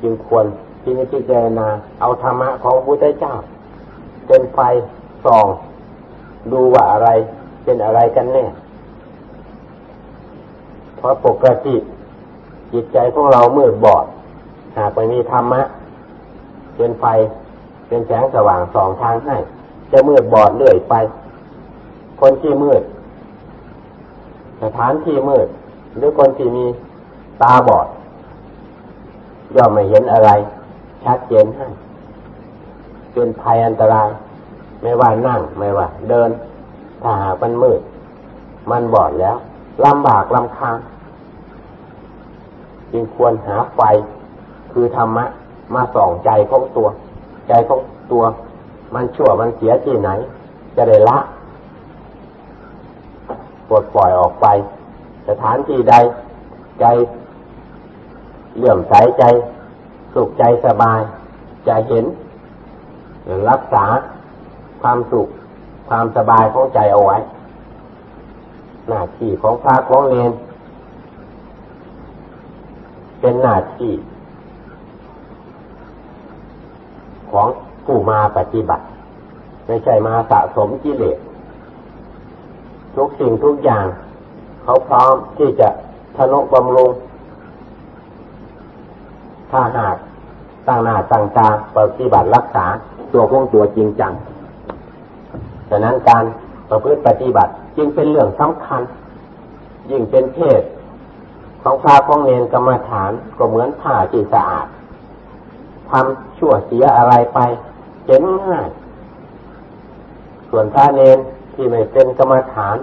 [0.01, 0.45] จึงควร
[0.81, 1.67] ที่จะพิจารณา
[1.99, 3.33] เอาธรรมะของพระพุทธเจ้า
[4.27, 4.59] เป็นไฟ
[5.25, 5.47] ส่อง
[6.51, 7.09] ดูว่าอะไร
[7.63, 8.45] เป็นอะไรกันแน่
[10.97, 11.75] เพราะปกติ
[12.73, 14.05] จิตใจของเรามืดบอด
[14.77, 15.61] หากไม่มีธรรมะ
[16.75, 17.05] เป็นไฟ
[17.89, 19.37] เป็นแสงสว่างสองทางให้
[19.91, 20.93] จะมืดบอดเรื่อยไป
[22.21, 22.81] คนที่มืด
[24.63, 25.47] สถานที่มืด
[25.97, 26.65] หรือคนที่มี
[27.41, 27.87] ตาบอด
[29.55, 30.29] ย่อมไม่เห็นอะไร
[31.03, 31.67] ชัดเจนให้
[33.13, 34.09] เป็นภัยอันตราย
[34.81, 36.29] ไม่ว่านั่งไม่ว่า เดิน
[37.01, 37.81] ถ้าหากมันมืด
[38.71, 39.37] มันบอดแล้ว
[39.85, 40.79] ลำบากลำคาญ
[42.91, 43.81] จึงควรหาไฟ
[44.71, 45.25] คือธรรมะ
[45.73, 46.87] มาส่องใจของตัว
[47.49, 47.79] ใจของ
[48.11, 48.23] ตัว
[48.93, 50.09] มันชั่วมันเสียที่ไหน
[50.75, 51.17] จะได้ละ
[53.69, 54.45] ปลดปล่อยออกไป
[55.27, 55.95] สถานที่ใด
[56.79, 56.85] ใจ
[58.57, 59.23] เหลื่อมใสใจ
[60.13, 60.99] สุขใจสบาย
[61.67, 62.05] จะเห็น
[63.49, 63.85] รักษา
[64.81, 65.27] ความสุข
[65.89, 67.17] ความสบายของใจเอาไว้
[68.87, 70.31] หน้าที่ของพระของเลน
[73.19, 73.93] เป็นหน้าที่
[77.31, 77.47] ของ
[77.85, 78.83] ผู้มาปฏิบัติ
[79.67, 81.17] ไม่ใช่มาสะสมกิเลส
[82.95, 83.85] ทุกสิ่งทุกอย่าง
[84.63, 85.69] เขาพร้อมที่จะ
[86.17, 86.91] ทนุบำรุง
[89.51, 89.95] ถ้าหาก
[90.67, 92.65] ตั้งหน้าตั้งตาปฏิบัติรักษา
[93.13, 94.13] ตัวของตัวจริงจัง
[95.69, 96.23] ฉะนั้นการ
[96.69, 98.81] ประพฤติปฏิบัติจึงเป็นเรื่องสำคัญ
[99.91, 100.61] ยิ่งเป็นเพศ
[101.63, 104.67] ของพระของเนนกรรมฐานก็เหมือนผ้าที่สะอาด
[105.91, 107.39] ทำชั่วเสียอะไรไป
[108.05, 108.69] เจ็นง่าย
[110.49, 111.17] ส่วนพระเนน
[111.53, 112.77] ที่ไม่เป็นกรรมฐาน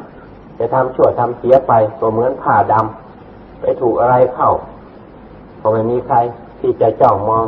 [0.58, 4.50] จะทำชั่วทำเสียไปก็เหมือนผ้าดำไปถูกอะไรเข้า
[5.60, 6.16] ก็ไม่มีใคร
[6.60, 7.44] ที่จะจ้องมอง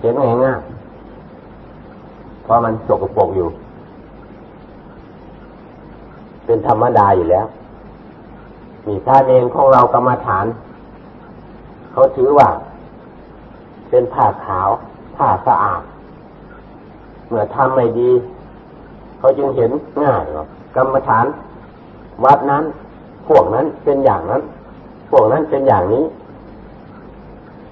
[0.00, 3.48] เห็นง่ายๆเพราะมันสกปรกอยู่
[6.46, 7.46] เป็นธรรมดาอยู่แล้ว
[8.86, 10.46] มีพระเนงของเรากรรมฐาน
[11.92, 12.48] เขาถือว่า
[13.90, 14.68] เป็นผ้าขาว
[15.16, 15.82] ผ้าสะอาด
[17.28, 18.10] เมื่อทำไม่ดี
[19.18, 19.70] เขาจึงเห็น
[20.04, 20.44] ง่ายว่า
[20.76, 21.26] กรรมฐาน
[22.24, 22.64] วัดนั้น
[23.28, 24.42] พวกนั้นเป็นอย่างนั้น
[25.10, 26.04] พวกนั้นเป็นอย่างนี้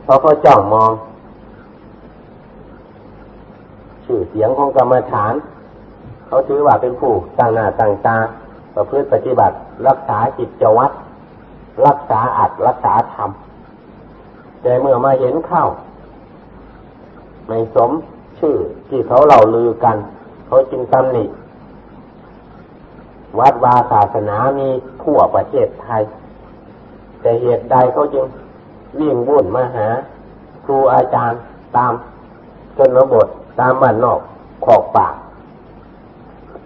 [0.07, 0.91] พอเขาจ้องมอง
[4.05, 5.35] ชื่อเสียงของกรรมฐาน
[6.27, 8.17] เขาถือว่าเป็นผู้ต่างหน้าต่างตา
[8.75, 9.57] ประพฤติปฏิบัติ
[9.89, 10.91] รักษาจิตจวัด
[11.87, 13.31] รักษาอัดรักษาธรรม
[14.63, 15.65] แต่เมื่อมาเห็นเข้า
[17.47, 17.91] ไม่สม
[18.39, 18.57] ชื่อ
[18.89, 19.97] ที่เขาเล่าลือกัน
[20.47, 21.25] เขาจึงตำหนิ
[23.39, 24.69] วัดวาศาสนามี
[25.03, 26.03] ทั่วประเทศไทย
[27.21, 28.25] แต่เหตุใดเขาจึง
[29.01, 29.87] วิ่งวุ่นมาหา
[30.65, 31.41] ครูอาจารย์
[31.77, 31.93] ตาม
[32.77, 33.29] ชนบท
[33.61, 34.21] ตามบ้านนอก
[34.65, 35.15] ขอกปาก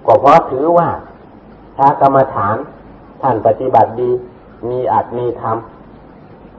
[0.07, 0.89] ก็เพราะถือว่า
[1.77, 2.57] ถ้ากรรมฐาน
[3.23, 4.11] ท่านปฏิบัติดี
[4.69, 5.57] มีอัตมีธรรม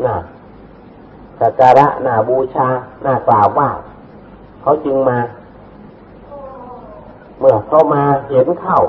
[0.06, 0.16] น่า
[1.40, 2.68] สักการะน่าบูชา
[3.06, 3.70] น่ากล่าวว่า
[4.62, 5.20] เขาจึงมา
[7.40, 8.80] เมื่อเขามาเห็นเข้า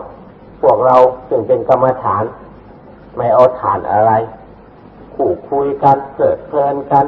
[0.62, 0.96] พวกเรา
[1.28, 2.24] ซึ่งเป็นกรรมฐาน
[3.16, 4.12] ไม่เอาฐานอะไร
[5.14, 7.06] คู่คุยกันเกิดเพลินกัน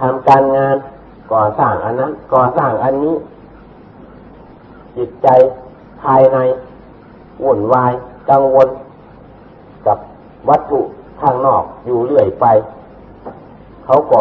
[0.00, 0.76] ทำการงาน
[1.32, 3.16] ก่อสร้างอันนั้น ก่อสร้างอันนี้
[4.96, 5.28] จิตใจ
[6.02, 6.38] ภายใน
[7.44, 7.92] วุ่นวาย
[8.30, 8.68] กังวล
[9.86, 9.98] กับ
[10.48, 10.80] วัตถุ
[11.20, 12.46] ทางนอกอยู่เรื่อยไป
[13.84, 14.20] เขาก็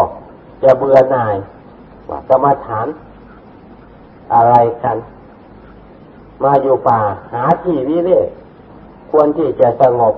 [0.64, 1.36] จะเบื่อหน่าย
[2.10, 2.88] ว่ากรรมฐาน
[4.34, 4.98] อะไรกัน
[6.44, 7.00] มาอยู่ป่า
[7.34, 8.28] หาที่วิเวก
[9.12, 10.16] ควรที่จะสงบ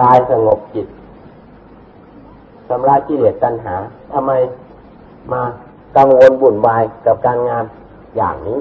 [0.00, 0.86] กายสงบจิต
[2.68, 3.76] สำระกิเลสตัณหา
[4.12, 4.30] ทำไม
[5.32, 5.42] มา
[5.96, 7.64] กังวลบุ่นวายกับการงาน
[8.16, 8.58] อย่างนี้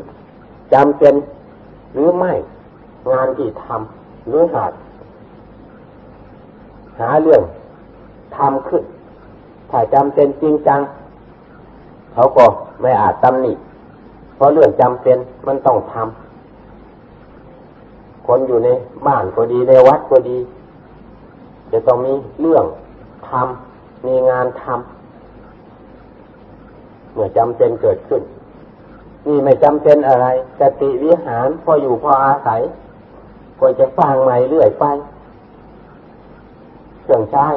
[0.73, 1.13] จำเป็น
[1.93, 2.33] หรือไม่
[3.11, 4.73] งานที่ทำหรือหาด
[6.99, 7.43] หาเรื่อง
[8.35, 8.83] ทำขึ้น
[9.69, 10.79] ถ้าจำเป็นจริงจัง
[12.13, 12.45] เขาก็
[12.81, 13.53] ไม่อาจตำหนิ
[14.35, 18.69] เพราะเรื่องจำเป็นมันต้องทำคนอยู่ใน
[19.07, 20.37] บ้านก็ดีในวัดก็ดี
[21.71, 22.65] จะต้องมีเรื่อง
[23.29, 24.73] ทำมีงานทำ
[27.13, 28.21] เมื่อจำเป็นเกิดขึ้น
[29.27, 30.27] นี่ไม่จำเป็นอะไร
[30.59, 32.61] กติวิหารพออยู่พออาศัย
[33.59, 34.85] ก็จะสร้างใหม่เรื่อยไป
[37.03, 37.47] เครื่องใช้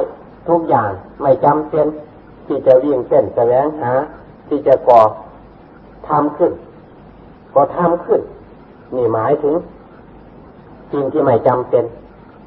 [0.49, 0.91] ทุกอย่าง
[1.21, 1.87] ไม่จำเป็น
[2.45, 3.93] ที่จะวิ่งเส้นแสวงหา
[4.47, 5.01] ที่จะก่อ
[6.09, 6.51] ทำขึ้น
[7.55, 8.21] ก็ทำขึ้น
[8.95, 9.55] นี่หมายถึง
[10.91, 11.83] สิ่งที่ไม่จำเป็น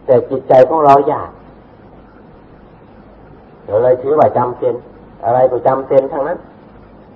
[0.06, 1.30] แต่จิตใจของเราอยาก
[3.64, 4.74] เราเลยถือว่าจำเป็น
[5.24, 6.38] อะไรก็จำเป็นทั้งนั้น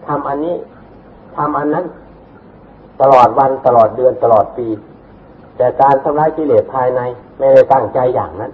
[0.07, 0.57] ทำอันนี้
[1.37, 1.87] ทำอันนั้น
[3.01, 4.68] ตลอดวันตลอดเดือนตลอดปี
[5.57, 7.01] แต่การทำลายกิเลสภายใน
[7.39, 8.53] ไม่ได้ตั้งใจอย่างนั้น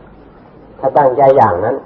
[0.79, 1.77] ถ้าตั้งใจอย่างนั้น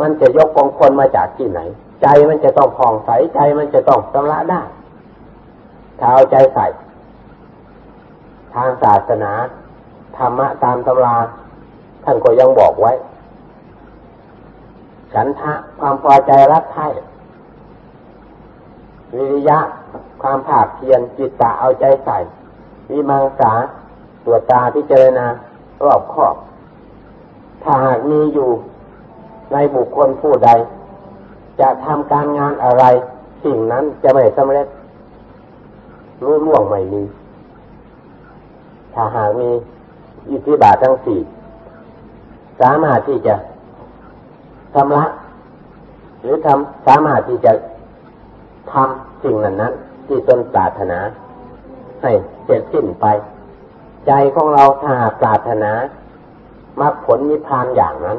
[0.00, 1.60] มันจะยกกองคนมาจากที่ไหน
[2.02, 4.62] ใจมันจะต้องผ่องใสใจมันจะต้องชำระได้
[5.98, 6.66] ถ้าเอาใจใส่
[8.54, 9.32] ทางศาสนา
[10.16, 11.16] ธรรมะตามตำรา
[12.04, 12.92] ท่านก็ยังบอกไว้
[15.12, 16.88] ฉันทะความพอใจรักใคร่
[19.14, 19.58] วิริยะ
[20.22, 22.18] ความภาคเพียรจิตตะเอาใจใส่
[22.90, 23.52] วิมังสา
[24.24, 25.26] ตัวตาพิจารณา
[25.84, 26.36] รอบคอบ
[27.62, 28.50] ถ้าหากมีอยู่
[29.52, 30.50] ในบุคคลผู้ใด
[31.60, 32.84] จะทำการงานอะไร
[33.44, 34.66] สิ่งนั้นจะไม่สำเร็จ
[36.22, 37.02] รู้ล่วงไม่มี
[38.94, 39.50] ถ้าหากมี
[40.30, 41.20] อิทธิบาททั้งสี่
[42.60, 43.34] สามารถที่จะ
[44.74, 45.04] ชำระ
[46.20, 47.52] หรือทำสามารถที่จะ
[48.72, 49.72] ทำสิ่งนั้นนั้น
[50.06, 50.98] ที่ตนปรารถนา
[52.02, 52.12] ให้
[52.44, 53.06] เสร็จสิ้นไป
[54.06, 55.72] ใจของเราถ้าปรารถนา
[56.80, 58.18] มรรคผลนิพพานอย่างนั้น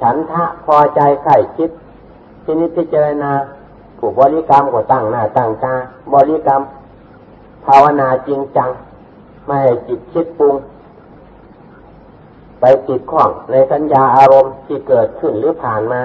[0.00, 1.70] ฉันทะพอใจใส่คิด
[2.50, 3.32] ที่นิพพิจารณา
[3.98, 5.74] ผูกบริกรรมก็ตั้งหน้าตั้งตา
[6.14, 6.62] บริกรรม
[7.64, 8.70] ภาวนาจริงจัง
[9.46, 10.54] ไม่ให้จิตคิดปรุง
[12.60, 16.00] ไปติดข้องในสัญญาอารมณ์ที่เกิดขึ้นหรือผ่านมา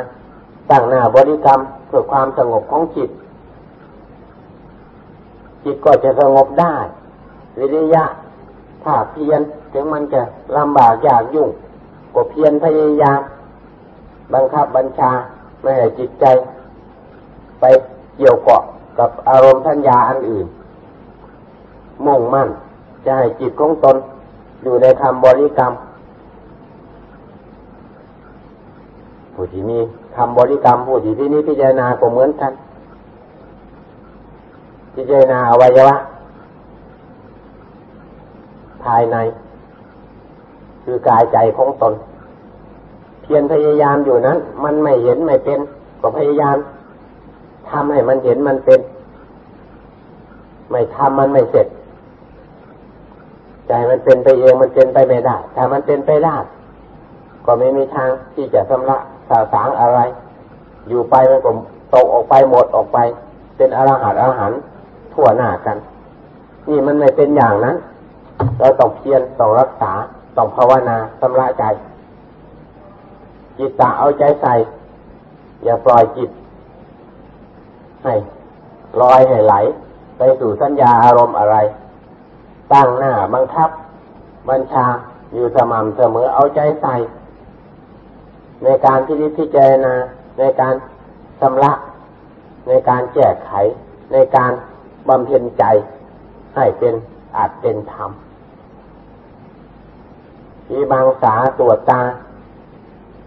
[0.72, 3.10] ตั้งหน้าบริกรรมเพื่อความสงบของจิต
[5.64, 6.76] จิตก็จะสงบได้
[7.60, 8.04] วิริยะ
[8.84, 9.42] ถ้าเพียร
[9.74, 10.22] ถึงมันจะ
[10.58, 11.50] ลำบากยากยุ่ง
[12.14, 13.22] ก็เพียรพยายาม
[14.34, 15.14] บังคับบัญชา
[15.66, 16.26] ไม่ให้จิตใจ
[17.60, 17.64] ไป
[18.18, 18.62] เกี่ยวเกาะ
[19.00, 20.48] กับอารมณ์ทัญญาอันอื่น
[22.06, 22.50] มุ่งมั่น
[23.06, 23.96] จะให้จิตของตน
[24.64, 25.72] อยู่ในคำบริกรรม
[29.34, 29.80] ผู้ที่มี
[30.16, 32.52] คำบริกรรมผู้ที่ที่นี้พิจารณาก็เหมือนกัน
[34.96, 35.96] พิจารณาอวัยวะ
[38.84, 39.18] ภายใน
[40.84, 41.94] คือกายใจของตน
[43.26, 45.60] เพียรพยายามอยู่นั้น มันไม่เห็นไม่เป็น
[46.02, 46.58] ก็พยายาม
[47.70, 48.80] ทำให้มันเห็นมันเป็น
[50.72, 51.68] ไม่ทำมันไม่เสร็จ
[53.68, 56.38] ใจมันเป็นไปเองมันเป็นไปไม่ได้ถ้ามันเป็นไปได้
[57.46, 58.98] ก็ไม่มีทางที่จะชำระ
[59.30, 60.00] สาสางอะไร
[60.88, 61.52] อยู่ไปมันก็
[61.94, 62.98] ตกออกไปหมดออกไป
[63.58, 64.52] เป็นอรหัตอาหาร
[65.14, 65.78] ทั่วหน้ากัน
[66.70, 67.76] นี่มันไม่เป็นอย่างนั้น
[68.60, 69.92] เราต้องเพียรต้องรักษา
[70.38, 71.64] ต้องภาวนาชำระใจ
[73.58, 74.54] จิตตาเอาใจใส่
[75.64, 76.30] อย่าปล่อยจิต
[78.04, 78.14] ให้
[79.02, 79.56] ลอยให้ไหล
[80.18, 81.58] ไปสู่สัญญาอารมณ์อะไร
[82.74, 83.70] ตั้งหน้าบังคับ
[84.50, 84.86] บัญชา
[85.34, 86.96] อยู่สม่ำเสมอเอาใจใส่
[88.64, 89.94] ในการที่พิจารณา
[90.40, 90.74] ในการ
[91.40, 91.72] ชำระ
[92.68, 93.52] ในการแก้ไข
[94.12, 94.52] ในการ
[95.08, 95.64] บำเพ็ญใจ
[96.56, 96.94] ให้เป็น
[97.38, 98.12] อาจเป็นธรรม
[100.70, 102.02] มีบางสาตรวจตา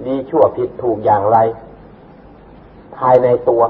[0.07, 1.39] ดีชั่วผิดถูกอย่างไร
[2.97, 3.63] ภายในตัว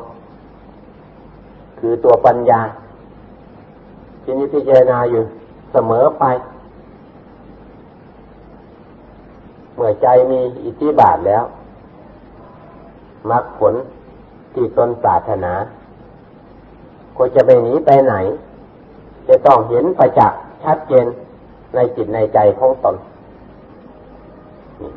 [1.78, 2.60] คือตัวปัญญา
[4.22, 5.22] ที่นี้พิจารณาอยู่
[5.72, 6.24] เสมอไป
[9.74, 11.44] เมื่อใจมีอิทธิบาทแล้ว
[13.30, 13.74] มรรคผล
[14.54, 15.52] ที่ตนปรารถนา
[17.16, 18.14] ก็จะไปหนีไปไหน
[19.28, 21.06] จะต้องเห็นประจักษ์ชัดเจน
[21.74, 22.96] ในจิตในใจของตน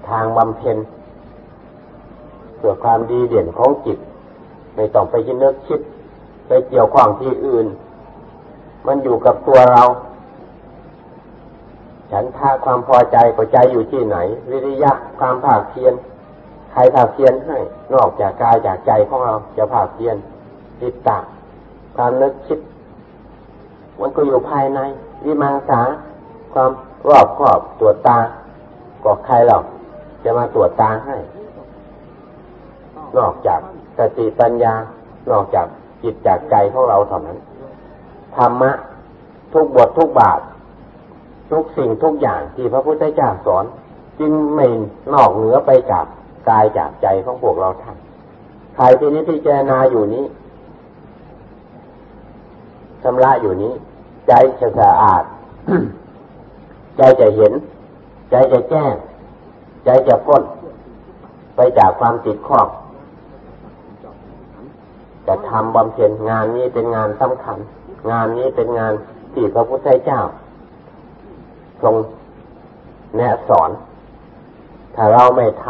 [0.09, 0.77] ทางบำเพ็ญ
[2.61, 3.97] เพื่อความดีเด่นของจิต
[4.75, 5.81] ไม่ต้องไปคิดนึกคิด
[6.47, 7.67] ไปเกี่ยวข้องที่อื่น
[8.87, 9.83] มันอยู่กับตัวเรา
[12.11, 14.17] ฉันท่าความพอใจก็ใจอยู่ที่ไหน
[14.49, 15.93] วิริยะความภาคเพียน
[16.71, 17.57] ใครภาคเพียนให้
[17.93, 20.15] นอกจากกายจากใจของเราจะภาคเพียน
[20.81, 21.17] จิตตา
[21.95, 22.59] ความนึกคิด
[23.99, 24.79] มันก็อยู่ภายใน
[25.25, 25.81] วิมังสา
[26.53, 26.71] ความ
[27.09, 28.17] รอบครอบตรวจตา
[29.03, 29.63] ก็ใครหรอก
[30.23, 31.15] จะมาตรวจตาให้
[33.17, 33.61] นอกจาก
[33.97, 34.73] สติปัญญา
[35.31, 35.67] นอกจาก
[36.03, 37.37] จิตจากใจของเราเท่านั้น
[38.35, 38.71] ธรรมะ
[39.53, 40.39] ทุกบททุกบาท
[41.51, 43.65] ทุกสิ่งทุกอย่างที่พระพุทธเจ้าสอน
[44.19, 44.67] จึงไม่
[45.13, 46.05] นอกเหนือไปจาก
[46.49, 47.97] กายจากใจของพวกเราท่าน
[48.75, 50.25] ใครที่นี้พิจารณาอยู่นี้
[53.03, 53.73] ชำระอยู่นี้
[54.27, 55.23] ใจจะสะอาด
[56.97, 57.53] ใจจะเห็น
[58.31, 58.93] ใจจะแจ้ง
[59.85, 60.43] ใจจะพ้น
[61.55, 62.67] ไปจากความติดข้อง
[65.27, 67.57] จะทำบำเพ็ญงานนี้เป็นงานสำคัญ
[68.11, 68.93] งานนี้เป็นงาน
[69.33, 70.21] ที่พระพุทธเจ้า
[71.83, 71.95] ทรง
[73.17, 73.69] แนะสอน
[74.95, 75.67] ถ้าเราไม่ท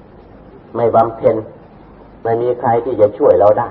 [0.00, 1.36] ำไม่บำเพ็ญ
[2.22, 3.68] ไม่มีใครที่จะช่วยเราได้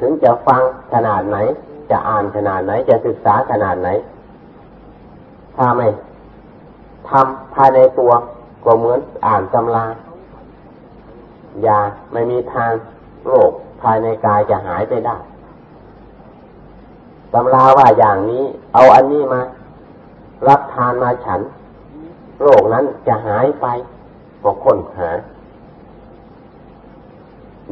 [0.00, 1.36] ถึงจะฟังขนาดไหน
[1.90, 3.88] จะอ่านขนาดไหน จะศึกษาขนาดไหน
[5.56, 5.88] ถ้าไม่
[7.10, 8.12] ทำภายในตัว
[8.64, 9.86] ก็เหมือนอ่านตำรา
[11.66, 11.80] ยา
[12.12, 12.72] ไม่มีทาง
[13.26, 13.52] โรค
[13.82, 15.16] ภายในกายจะหายไปได้
[17.32, 19.40] ตำราว่าอย่างนี้ เอาอันนี้มา
[20.48, 21.40] รับทานมาฉัน
[22.42, 23.66] โรคนั้นจะหายไป
[24.42, 25.10] ก็ค้นหา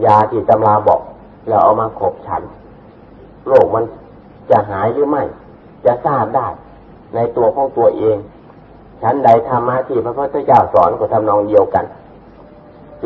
[0.04, 1.00] ยาที่ตำราบอก
[1.48, 2.42] เราเอามาขบฉัน
[3.48, 3.84] โรคมัน
[4.50, 5.22] จะหายหรือไม่
[5.84, 6.48] จะทราบได้
[7.14, 8.16] ในตัวของตัวเอง
[9.02, 11.84] ฉันใดธรรมะที่พระพุทธเจ้าสอนก็ทำนองเดียวกัน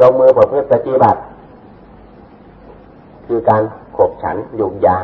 [0.01, 1.21] ลงมือประพฤติปฏิบัติ
[3.33, 3.63] คือการ
[3.97, 4.97] ขบฉันหยุกยา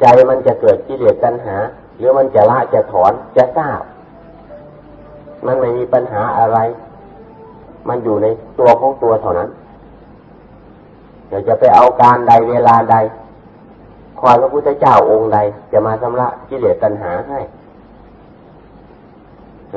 [0.00, 1.56] ใจมันจะเกิดกิเลสตัณหา
[1.96, 3.80] หรือมันจะละจะถอนจะทราบ
[5.46, 6.58] มันไม่มีปัญหาอะไร
[7.88, 8.26] มันอยู่ใน
[8.58, 9.48] ตัวของตัวเท่านั้น
[11.28, 12.96] เดี๋ยวจะไปเอาการใดเวลาใด
[14.20, 15.38] คอยพระพุทธเจ้าองค์ใด
[15.72, 17.40] จะมาชำระกิเลสตัณหาให้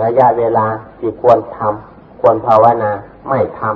[0.03, 0.65] ระยะเวลา
[0.99, 2.91] ที่ควรทำควรภาวนา
[3.29, 3.71] ไม่ทำ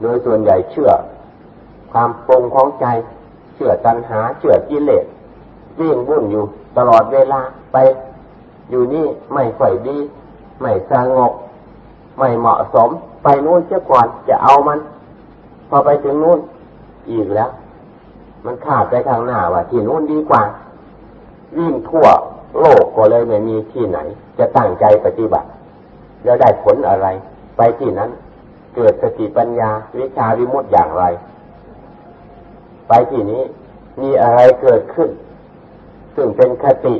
[0.00, 0.90] โดยส่วนใหญ่เชื่อ
[1.92, 2.86] ความปรงของใจ
[3.54, 5.04] เชื่อตัณหาเชื่อกิเลส
[5.80, 6.44] วิ่งวุ่นอยู่
[6.76, 7.40] ตลอดเวลา
[7.72, 7.76] ไป
[8.70, 9.98] อยู่นี่ไม่ค่อยดี
[10.60, 11.32] ไม่สงบ
[12.18, 12.88] ไม่เหมาะสม
[13.22, 14.78] ไปนู่นเสียก่อนจะเอามัน
[15.68, 16.38] พอไปถึงนู่น
[17.10, 17.50] อีกแล้ว
[18.44, 20.42] มันขาดไปทางหน้าว่าที่นู่นดีกว่า
[21.58, 22.06] วิ่งทั่ว
[22.58, 23.98] โลกก็เลยไม่มีที่ไหน
[24.38, 25.48] จะตั้งใจปฏิบัติ
[26.24, 27.06] แล้วได้ผลอะไร
[27.56, 28.10] ไปที่นั้น
[28.74, 31.04] เกิดสติปัญญาวิชาวิมุตติอย่างไร
[32.88, 33.42] ไปที่นี้
[34.00, 35.10] มีอะไรเกิดขึ้น
[36.16, 36.96] ซึ่งเป็นคติ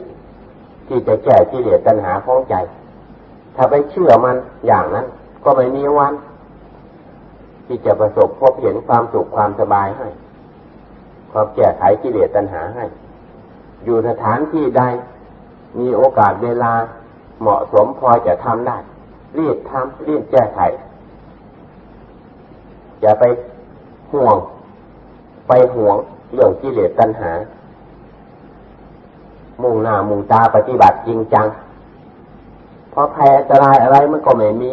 [0.89, 2.55] ที่จะแก้ที่เหลือตัณหาของใจ
[3.57, 5.07] ถ้าไปเชื่อมันอย่างนั้น
[5.45, 6.15] ก็ไม่มีวัน
[7.67, 10.09] ที่จะประสบพบเห็นความสุขความสบายให้
[11.33, 12.85] ความแก้ไขกิเลสตัณหาให้
[13.85, 14.83] อยู่สถานที่ใด
[15.79, 16.73] มีโอกาสเวลา
[17.41, 18.77] เหมาะสมพอจะทำได้
[19.39, 20.61] รีบทำรีบแก้ไข
[23.01, 23.25] อย่าไป
[24.13, 24.37] ห่วง
[25.49, 25.97] ไปห่วง
[26.33, 27.33] เรื่องกิเลสตัณหา
[29.63, 31.47] มุ่งหน้ามุ่งตาปฏิบัติจริงจัง
[32.91, 34.71] เพราะภัยอันตรายอะไรมันก็ไม่มี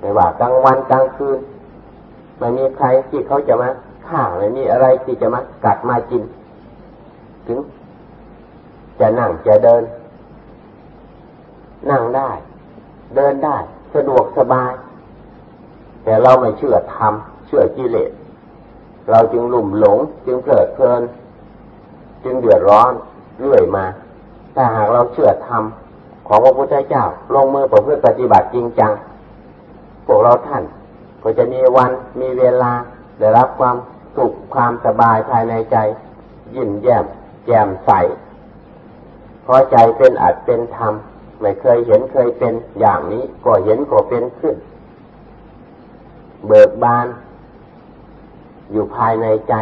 [0.00, 1.38] ไม่ว่ากลางวันกลางคืน
[2.38, 3.68] ไม่มีใครที่เขาจะมา
[4.06, 6.22] ฆ่าไม่มีอะไรที่จะมากัดมากิน
[7.46, 7.58] ถึง
[9.00, 9.82] จะนั่งจะเดิน
[11.90, 12.30] นั่งได้
[13.16, 13.56] เดินได้
[13.94, 14.72] สะดวกสบาย
[16.04, 17.12] แต่เราไม่เชื่อธรรม
[17.46, 18.10] เชื่อกิเลส
[19.10, 21.02] เราจึงหลุ่มหลง จึงเพลิดเพลิน
[22.24, 22.92] จึงเดือดร้อน
[23.40, 23.84] เรื่อยมา
[24.54, 25.62] ถ้าหากเราเชื่อธรรม
[26.26, 28.92] ของพระพุทธเจ้า ลงมือประพฤติปฏิบัติจริงจัง
[30.06, 30.64] พวกเราท่าน
[31.22, 31.90] ก็จะมีวัน
[32.20, 32.72] มีเวลา
[33.18, 33.76] ได้รับความ
[34.16, 35.76] สุขความสบายภายในใจ
[36.54, 37.04] ยิ้มแย้ม
[37.46, 37.90] แจ่มใส
[39.46, 40.92] พอใจเป็นอัดเป็นธรรม
[41.40, 44.56] ไม่เคยเห็นเคยเป็นอย่างนี้ก็เห็นก็เป็นขึ้น
[46.46, 47.06] เบิกบาน
[48.72, 49.54] อยู่ภายในใจ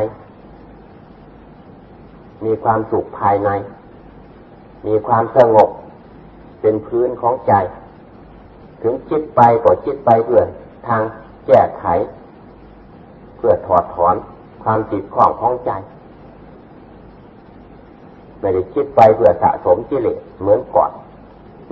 [2.45, 3.51] มีความสุขภายใน
[4.87, 5.69] มีความสงบ
[6.61, 7.55] เป็นพื้นของใจ
[8.83, 10.43] ถึงคิดไปก็คิดไปเพื่อ
[10.87, 11.03] ทาง
[11.47, 11.85] แก้ไข
[13.37, 14.15] เพื่อถอดถอน
[14.63, 15.71] ความติดข้องของใจ
[18.41, 20.91] ไม่ได้คิดไปเพื่อสะสมกิเลสเหมือนก่อน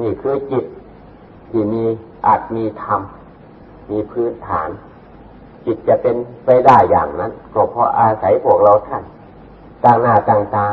[0.00, 0.64] นี่คือจิต
[1.50, 1.84] ที่มี
[2.26, 3.00] อาจมีธรรม
[3.90, 4.68] มีพื้นฐาน
[5.66, 9.02] จิตจะเป็นไปได้อย่างนั้น ก็เพราะอาศัยพวกเราท่าน
[9.84, 10.66] ต่างหน้าต่างตา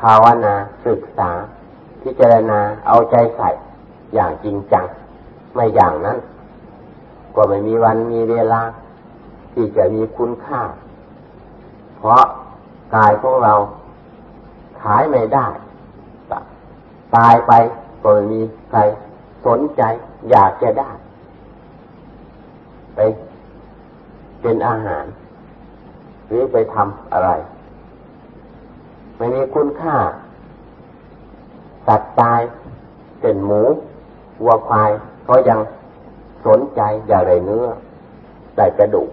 [0.00, 0.54] ภาวนา
[0.86, 1.30] ศึกษา
[2.02, 3.50] พิจารณาเอาใจใส่
[4.14, 4.84] อย่างจริงจัง
[5.54, 6.18] ไม่อย่างนั้น
[7.36, 8.62] ก็ไม่มีวันมีเวลา
[9.52, 10.62] ที่จะมีคุณค่า
[11.98, 12.24] เพราะ
[12.94, 13.54] กายของเรา
[14.82, 15.46] ขายไม่ได้
[17.16, 17.52] ตายไป
[18.02, 18.40] ก็ไม่มี
[18.70, 18.80] ใคร
[19.46, 19.82] สนใจ
[20.30, 20.90] อยากจะได้
[22.94, 22.98] ไป
[24.44, 25.04] เป็นอาหาร
[26.28, 27.30] หรือไปทำอะไร
[29.16, 29.96] ไม่มีคุณค่า
[31.86, 32.40] สัตว์ตาย
[33.20, 33.62] เป็นหมู
[34.44, 34.90] วัวควาย
[35.28, 35.60] ก็ยัง
[36.46, 37.66] สนใจอยากได้เนื้อ
[38.56, 39.10] ได้กระดูก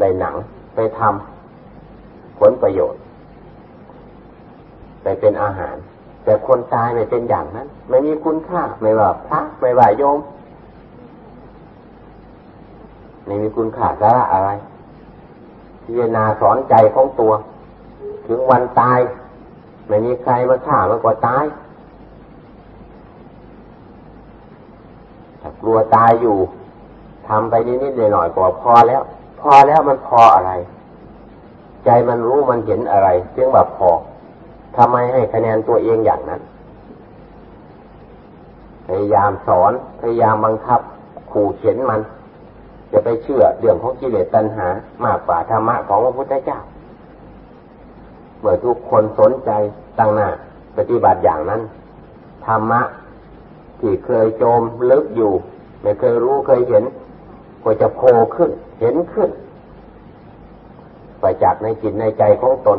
[0.00, 0.34] ได้หนัง
[0.74, 3.00] ไปทำผลประโยชน์
[5.02, 5.76] ไปเป็นอาหาร
[6.24, 10.18] แต่คนตายไม่เป็นอย่างนั้น ไม่มีคุณค่า ไม่ว่าพระไม่ว่าโยม
[13.26, 14.50] ไม่มีคุณค่าสาระอะไร
[15.82, 17.32] พิจารณาสอนใจของตัว
[18.26, 18.98] ถึงวันตาย
[19.88, 21.44] ไม่มีใครมาฆ่ามันก็ตาย
[25.40, 26.36] ถ้ากลัวตายอยู่
[27.28, 29.02] ทำไปนิดๆหน่อยๆก็พอแล้ว
[29.40, 30.52] พอแล้วมันพออะไร
[31.84, 33.90] ใจมันรู้มันเห็นอะไรจึงแบบพอ
[34.76, 36.40] ทำไมให้คะแนนตัวเองอย่างนั้น
[38.86, 40.80] พยายามสอน พยายามบังคับ
[41.30, 42.00] ขู่เข็นมัน
[42.94, 44.68] จะไปเชื่อเรื่องของกิเลสตัณหา
[45.04, 46.60] มากกว่าธรรมะของพระพุทธเจ้า
[48.40, 49.50] เมื่อทุกคนสนใจ
[49.98, 50.28] ตั้งหน้า
[50.76, 51.60] ปฏิบัติอย่างนั้น
[52.46, 52.82] ธรรมะ
[53.80, 55.32] ที่เคยโจมลึกอยู่
[55.82, 56.84] ไม่เคยรู้เคยเห็น
[57.62, 59.30] ก็จะโผล่ขึ้น เห็นขึ้น
[61.20, 62.78] ไปจากในจิตในใจของตน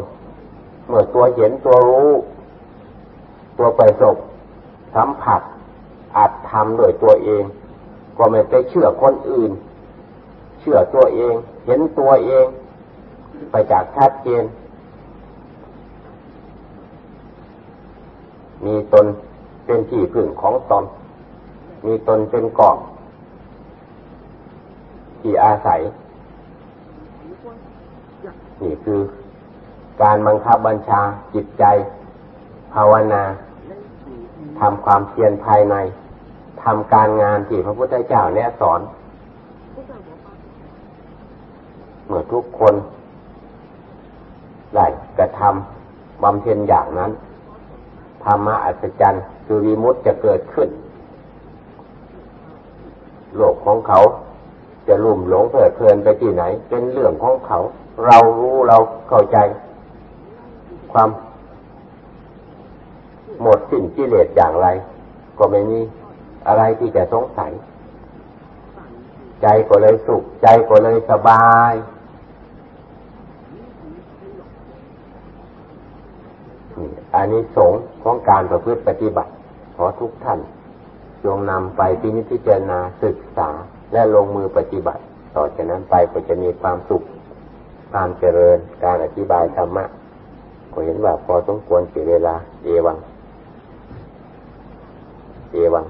[0.87, 2.11] เมื่อตัวเห็นตัวรู้
[3.57, 4.17] ตัวไปสบ
[4.95, 5.41] สัมผัส
[6.15, 7.43] อาจทำโดยตัวเอง
[8.17, 9.51] ก็ไม่ไปเชื่อคนอื่น
[10.65, 11.33] ชื่อตัวเอง
[11.65, 12.45] เห็นตัวเอง
[13.51, 14.43] ไปจากชัดเจน
[18.65, 19.05] มีตน
[19.65, 20.83] เป็นที่พึ่งของตน
[21.85, 22.77] มีตนเป็นกาะ
[25.21, 25.81] ที่อาศัย
[28.63, 28.99] นี่คือ
[30.01, 31.01] การบังคับบัญชา
[31.33, 31.63] จิตใจ
[32.73, 33.23] ภาวนา
[34.59, 35.75] ทำความเพียรภายใน
[36.63, 38.79] ทำการงานที่พระพุทธเจ้าแนะสอน
[42.07, 42.73] เมื่อทุกคน
[44.75, 44.85] ได้
[45.17, 47.11] กระทำบำเพ็ญอย่างนั้น
[48.23, 50.69] ธรรมะอัศจรรย์คือวิมุตจะเกิดขึ้น
[53.35, 53.99] โลกของเขา
[54.87, 57.59] จะลุ่มหลงเพลิดเพลินไปที่ไหน เป็นเรื่องของเขา
[58.05, 58.77] เรารู้เรา
[59.09, 59.37] เข้าใจ
[60.91, 61.09] ความ
[63.41, 64.67] หมดสิ้นกิเลสอย่างไร
[65.37, 65.79] ก็ไม่มี
[66.47, 67.51] อะไรที่จะสงสัย
[69.41, 71.73] ใจก็เลยสุข ใจก็เลยสบาย
[76.77, 76.79] อ
[77.13, 79.31] อานิสงส์ของการประพฤติปฏิบัติ
[79.75, 80.39] ขอทุกท่าน
[81.23, 83.49] จงนำไปพินิจพิจารณาศึกษา
[83.93, 85.01] และลงมือปฏิบัติ
[85.35, 87.03] ต่อจากนั้นไปก็จะมีความสุข
[87.91, 89.85] ความเจริญการอธิบายธรรมะ
[90.71, 92.97] ก็เห็นว่าพอสมควรเสียเวลา เอวัง
[95.51, 95.85] เอวัง